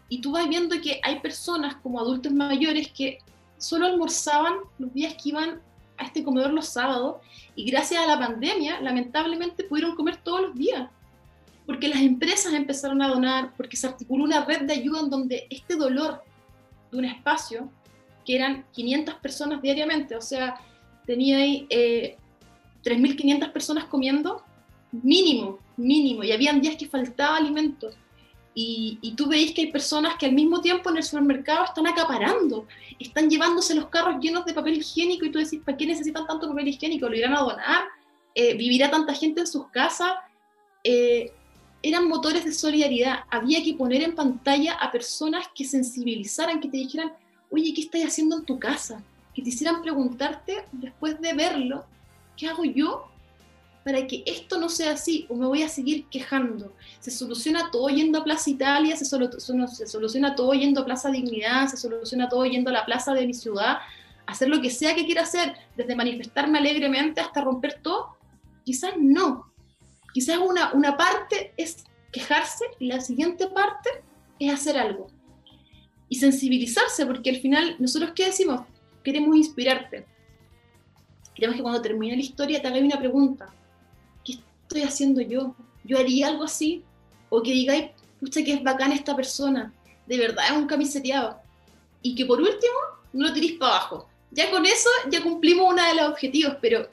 [0.09, 3.19] Y tú vas viendo que hay personas como adultos mayores que
[3.57, 5.61] solo almorzaban los días que iban
[5.97, 7.17] a este comedor los sábados
[7.55, 10.89] y gracias a la pandemia, lamentablemente, pudieron comer todos los días.
[11.65, 15.47] Porque las empresas empezaron a donar, porque se articuló una red de ayuda en donde
[15.49, 16.23] este dolor
[16.91, 17.69] de un espacio,
[18.25, 20.59] que eran 500 personas diariamente, o sea,
[21.05, 22.17] tenía ahí eh,
[22.83, 24.43] 3.500 personas comiendo,
[24.91, 27.95] mínimo, mínimo, y habían días que faltaba alimentos.
[28.53, 31.87] Y, y, tú veis que hay personas que al mismo tiempo en el supermercado están
[31.87, 32.67] acaparando,
[32.99, 36.49] están llevándose los carros llenos de papel higiénico y tú decís, ¿para qué necesitan tanto
[36.49, 37.07] papel higiénico?
[37.07, 37.85] ¿Lo irán a donar?
[38.35, 40.11] Eh, ¿Vivirá tanta gente en sus casas?
[40.83, 41.31] Eh,
[41.83, 43.21] eran motores de solidaridad.
[43.29, 47.13] Había que poner en pantalla a personas que sensibilizaran, que te dijeran,
[47.51, 49.03] oye, ¿qué estás haciendo en tu casa?
[49.33, 51.85] Que te hicieran preguntarte después de verlo,
[52.35, 53.11] ¿qué hago yo
[53.83, 56.71] para que esto no sea así o me voy a seguir quejando.
[56.99, 61.67] Se soluciona todo yendo a Plaza Italia, se, se, soluciona todo yendo a Plaza Dignidad,
[61.67, 63.77] se soluciona todo yendo a la plaza de mi ciudad,
[64.27, 68.17] hacer lo que sea que quiera hacer, desde manifestarme alegremente hasta romper todo.
[68.63, 69.51] Quizás no.
[70.13, 73.89] Quizás una, una parte es quejarse y la siguiente parte
[74.39, 75.07] es hacer algo.
[76.11, 78.61] Y sensibilizarse, porque al final, nosotros qué decimos?
[79.03, 80.05] Queremos inspirarte.
[81.33, 83.51] Queremos que cuando termine la historia te haga una pregunta
[84.71, 85.53] estoy haciendo yo?
[85.83, 86.83] ¿Yo haría algo así?
[87.29, 89.73] O que digáis, pucha, que es bacán esta persona,
[90.07, 91.39] de verdad es un camiseteado.
[92.01, 92.79] Y que por último,
[93.13, 94.07] no lo tiréis para abajo.
[94.31, 96.87] Ya con eso, ya cumplimos uno de los objetivos, pero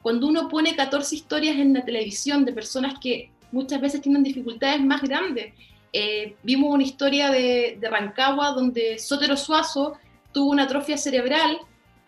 [0.00, 4.80] cuando uno pone 14 historias en la televisión de personas que muchas veces tienen dificultades
[4.80, 5.54] más grandes,
[5.96, 9.96] eh, vimos una historia de, de, Rancagua donde Sotero Suazo
[10.32, 11.60] tuvo una atrofia cerebral,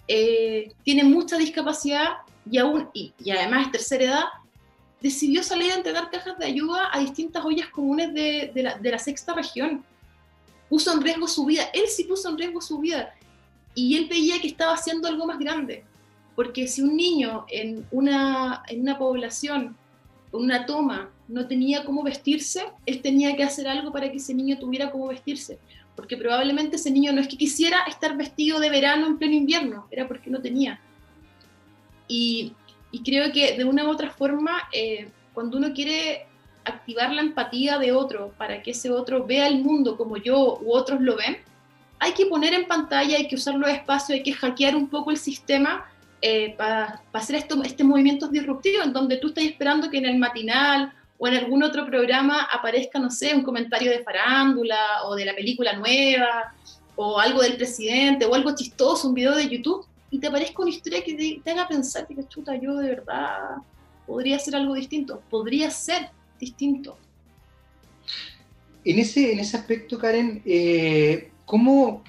[0.09, 2.16] eh, tiene mucha discapacidad
[2.51, 4.24] y, aún, y, y además es tercera edad,
[5.01, 9.84] decidió salir a entregar cajas de ayuda a distintas ollas comunes de, la, sexta región.
[10.68, 13.14] Puso en riesgo su vida, él sí puso en riesgo su vida.
[13.76, 15.84] Y él veía que estaba haciendo algo más grande.
[16.34, 19.76] Porque si un niño en una, en una población,
[20.32, 24.59] una toma, no tenía cómo vestirse, él tenía que hacer algo para que ese niño
[24.59, 25.59] tuviera cómo vestirse.
[25.95, 29.87] Porque probablemente ese niño no es que quisiera estar vestido de verano en pleno invierno,
[29.91, 30.81] era porque no tenía.
[32.07, 32.53] Y
[32.97, 36.27] y creo que de una u otra forma, eh, cuando uno quiere
[36.64, 40.72] activar la empatía de otro para que ese otro vea el mundo como yo u
[40.72, 41.37] otros lo ven,
[41.99, 45.11] hay que poner en pantalla, hay que usar los espacios, hay que hackear un poco
[45.11, 45.85] el sistema
[46.22, 50.18] eh, para, hacer esto, este movimiento disruptivo, en donde tú estás esperando que en el
[50.18, 55.25] matinal o en algún otro programa aparezca, no sé, un comentario de farándula o de
[55.25, 56.55] la película nueva
[56.95, 60.71] o algo del presidente o algo chistoso, un video de YouTube y te aparezca una
[60.71, 63.57] historia que te, haga pensar que chuta, yo de verdad
[64.07, 66.97] podría ser algo distinto, podría ser distinto.
[68.85, 72.05] En ese, en ese aspecto, Karen, eh, ¿cómo,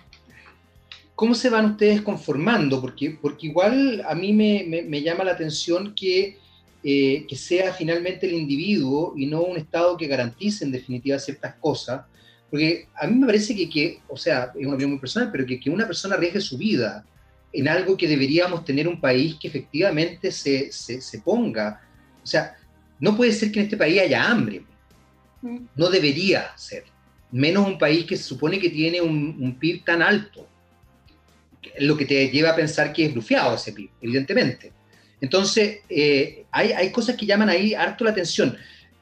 [1.15, 2.79] ¿cómo se van ustedes conformando?
[2.79, 6.37] Porque, porque igual a mí me, me, llama la atención que,
[6.83, 11.55] eh, que sea finalmente el individuo y no un Estado que garantice en definitiva ciertas
[11.55, 12.05] cosas.
[12.49, 15.45] Porque a mí me parece que, que o sea, es una opinión muy personal, pero
[15.45, 17.05] que, que una persona arriesgue su vida
[17.53, 21.81] en algo que deberíamos tener un país que efectivamente se, se, ponga.
[22.23, 22.55] O sea,
[22.99, 24.63] no puede ser que en este país haya hambre.
[25.41, 25.59] Mm.
[25.75, 26.83] No debería ser.
[27.31, 30.47] Menos un país que se supone que tiene un, PIB tan alto.
[31.79, 34.71] Lo que te lleva a pensar que es blufeado ese PIB, evidentemente.
[35.21, 38.55] Entonces, eh, hay, hay, cosas que llaman ahí harto la atención.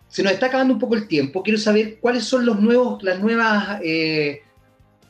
[0.07, 1.43] Se nos está acabando un poco el tiempo.
[1.43, 4.41] Quiero saber cuáles son los nuevos, las nuevas eh,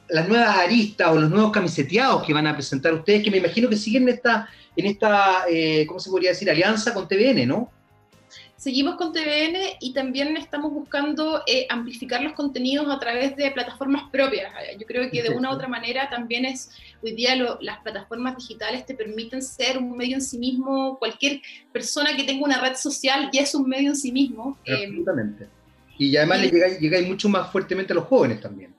[0.10, 3.70] las nuevas aristas o los nuevos camiseteados que van a presentar ustedes, que me imagino
[3.70, 7.72] que siguen en esta, en esta eh, ¿cómo se podría decir?, alianza con TVN, ¿no?
[8.66, 14.09] Seguimos con TVN y también estamos buscando eh, amplificar los contenidos a través de plataformas
[14.11, 14.51] propias.
[14.80, 16.72] Yo creo que de una u otra manera también es,
[17.03, 21.41] hoy día las plataformas digitales te permiten ser un medio en sí mismo, cualquier
[21.72, 24.57] persona que tenga una red social ya es un medio en sí mismo.
[24.66, 25.47] Eh, Absolutamente.
[25.99, 28.74] y además le llegáis, llegáis mucho más fuertemente a los jóvenes también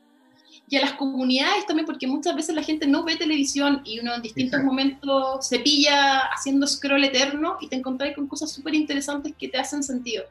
[0.69, 4.14] y a las comunidades también, porque muchas veces la gente no ve televisión y uno
[4.14, 9.33] en distintos momentos se pilla haciendo scroll eterno y te encontrás con cosas súper interesantes
[9.39, 10.25] que te hacen sentido.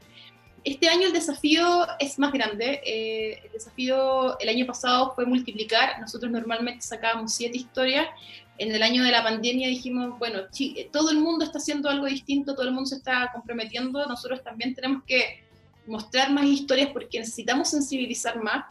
[0.65, 2.81] Este año el desafío es más grande.
[2.85, 6.01] Eh, el desafío el año pasado fue multiplicar.
[6.01, 8.07] Nosotros normalmente sacábamos siete historias.
[8.57, 10.39] En el año de la pandemia dijimos, bueno,
[10.91, 14.05] todo el mundo está haciendo algo distinto, todo el mundo se está comprometiendo.
[14.07, 15.43] Nosotros también tenemos que
[15.87, 18.65] mostrar más historias porque necesitamos sensibilizar más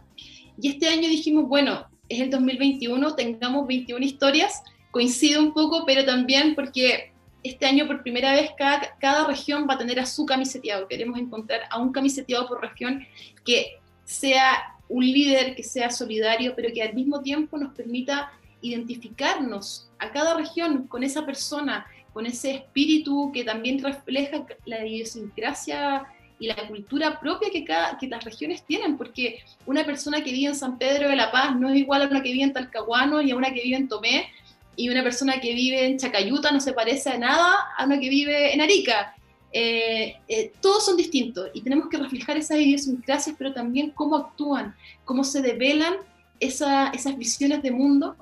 [0.61, 6.05] y este año dijimos, bueno, es el 2021, tengamos 21 historias, coincide un poco, pero
[6.05, 10.25] también porque este año por primera vez cada, cada región va a tener a su
[10.25, 10.89] camiseteado.
[10.89, 13.07] Queremos encontrar a un camiseteado por región
[13.45, 19.91] que sea un líder, que sea solidario, pero que al mismo tiempo nos permita identificarnos
[19.99, 26.07] a cada región con esa persona con ese espíritu que también refleja la idiosincrasia
[26.45, 30.49] y la cultura propia que, cada, que las regiones tienen, porque una persona que vive
[30.49, 33.23] en San Pedro de la Paz no es igual a una que vive en Talcahuano
[33.23, 34.29] y a una que vive en Tomé,
[34.77, 38.11] y una persona que vive en Chacayuta no se parece a nada a una que
[38.11, 39.15] vive en Arica.
[39.53, 44.75] Eh, eh, todos son distintos y tenemos que reflejar esas idiosincrasias, pero también cómo actúan,
[45.07, 45.95] cómo se develan
[46.41, 48.17] esas visiones de mundo.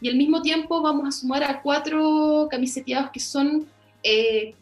[0.00, 3.66] Y al mismo tiempo vamos a sumar a cuatro camiseteados que son
[4.04, 4.54] eh,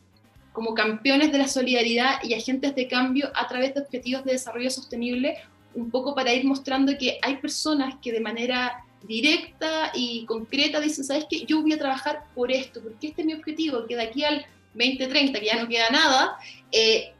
[0.54, 4.70] como campeones de la solidaridad y agentes de cambio a través de objetivos de desarrollo
[4.70, 5.36] sostenible,
[5.74, 11.04] un poco para ir mostrando que hay personas que de manera directa y concreta dicen,
[11.04, 11.44] ¿sabes qué?
[11.44, 14.46] Yo voy a trabajar por esto, porque este es mi objetivo, que de aquí al
[14.74, 16.38] 2030, que ya no queda nada,
[16.70, 17.12] eh,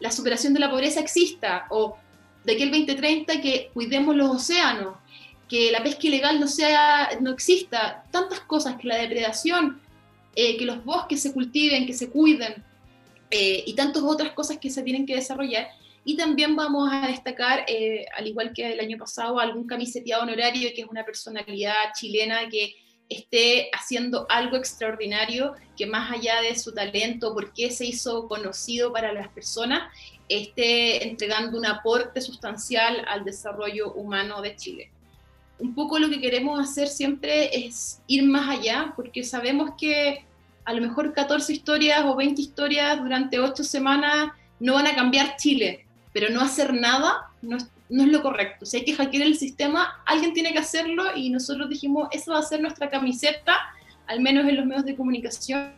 [0.00, 1.98] la superación de la pobreza exista, o
[2.42, 4.96] de aquí al 2030 que cuidemos los océanos,
[5.46, 9.81] que la pesca ilegal no, sea, no exista, tantas cosas, que la depredación,
[10.34, 12.64] eh, que los bosques se cultiven, que se cuiden,
[13.30, 15.68] eh, y tantas otras cosas que se tienen que desarrollar.
[16.04, 20.70] Y también vamos a destacar, eh, al igual que el año pasado, algún camiseteado honorario,
[20.74, 22.74] que es una personalidad chilena que
[23.08, 28.92] esté haciendo algo extraordinario, que más allá de su talento, por qué se hizo conocido
[28.92, 29.92] para las personas,
[30.28, 34.90] esté entregando un aporte sustancial al desarrollo humano de Chile.
[35.62, 40.24] Un poco lo que queremos hacer siempre es ir más allá, porque sabemos que
[40.64, 45.36] a lo mejor 14 historias o 20 historias durante 8 semanas no van a cambiar
[45.36, 48.66] Chile, pero no hacer nada no es, no es lo correcto.
[48.66, 52.40] Si hay que hackear el sistema, alguien tiene que hacerlo y nosotros dijimos, esa va
[52.40, 53.56] a ser nuestra camiseta,
[54.08, 55.74] al menos en los medios de comunicación.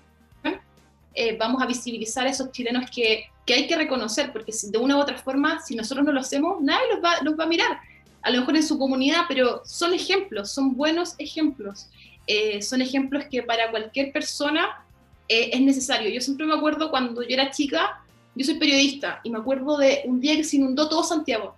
[1.17, 4.97] Eh, vamos a visibilizar a esos chilenos que, que, hay que reconocer, porque de una
[4.97, 7.79] u otra forma, si nosotros no lo hacemos, nadie los va, los va a mirar.
[8.25, 11.89] A lo mejor en su comunidad, pero son ejemplos, son buenos ejemplos.
[12.27, 14.85] Eh, son ejemplos que para cualquier persona
[15.29, 16.11] eh, es necesario.
[16.11, 18.03] Yo siempre me acuerdo cuando yo era chica,
[18.35, 21.55] yo soy periodista y me acuerdo de un día que se inundó todo Santiago.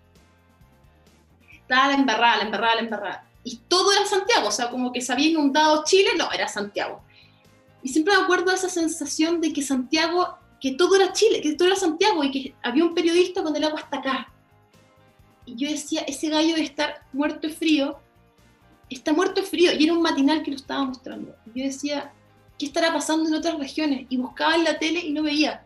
[1.53, 3.27] Estaba la embarrada, la embarrada, la embarrada.
[3.45, 7.03] Y todo era Santiago, o sea, como que se había inundado Chile, no, era Santiago.
[7.83, 11.55] Y siempre me acuerdo de esa sensación de que Santiago, que todo era Chile, que
[11.55, 14.33] todo era Santiago y que había un periodista con el agua hasta acá.
[15.47, 17.99] Y yo decía, ese gallo de estar muerto frío,
[18.91, 19.71] está muerto frío.
[19.73, 21.35] Y era un matinal que lo estaba mostrando.
[21.55, 22.13] Yo decía,
[22.59, 24.07] ¿qué estará pasando en otras regiones?
[24.09, 25.65] Y buscaba en la tele y no veía.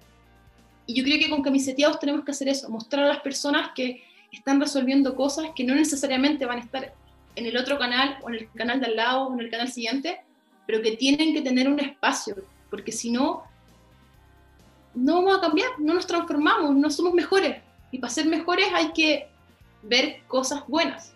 [0.86, 4.02] Y yo creo que con camiseteados tenemos que hacer eso, mostrar a las personas que
[4.32, 6.94] están resolviendo cosas que no necesariamente van a estar
[7.36, 9.70] en el otro canal o en el canal de al lado o en el canal
[9.70, 10.20] siguiente,
[10.66, 12.36] pero que tienen que tener un espacio,
[12.70, 13.44] porque si no,
[14.94, 17.62] no vamos a cambiar, no nos transformamos, no somos mejores.
[17.92, 19.29] Y para ser mejores hay que
[19.82, 21.14] ver cosas buenas.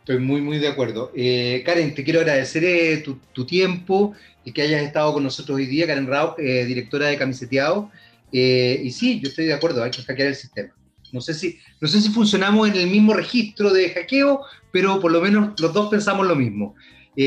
[0.00, 1.12] Estoy muy, muy de acuerdo.
[1.14, 5.56] Eh, Karen, te quiero agradecer eh, tu, tu, tiempo y que hayas estado con nosotros
[5.56, 5.86] hoy día.
[5.86, 7.90] Karen Rauch, eh, directora de Camiseteado.
[8.32, 10.72] Y sí, yo estoy de acuerdo, hay que hackear el sistema.
[11.12, 15.10] No sé, si, no sé si funcionamos en el mismo registro de hackeo, pero por
[15.10, 16.76] lo menos los dos pensamos lo mismo.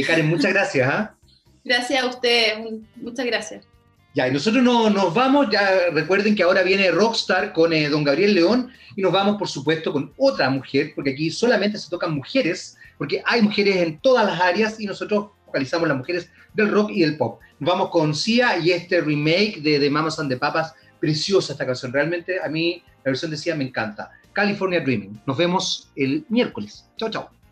[0.08, 0.90] Karen, muchas gracias.
[0.90, 1.16] ¿ah?
[1.64, 2.54] Gracias a usted,
[2.96, 3.66] muchas gracias.
[4.14, 8.04] Ya, y nosotros no, nos vamos, ya recuerden que ahora viene Rockstar con eh, don
[8.04, 12.14] Gabriel León y nos vamos, por supuesto, con otra mujer, porque aquí solamente se tocan
[12.14, 16.92] mujeres, porque hay mujeres en todas las áreas y nosotros focalizamos las mujeres del rock
[16.92, 17.40] y del pop.
[17.60, 21.92] Nos vamos con Sia y este remake de, Mamas and the Papas preciosa esta canción.
[21.92, 24.12] Realmente a mí la versión de Sia me encanta.
[24.32, 25.22] California Dreaming.
[25.26, 26.88] Nos vemos el miércoles.
[26.98, 27.43] Chao, chao.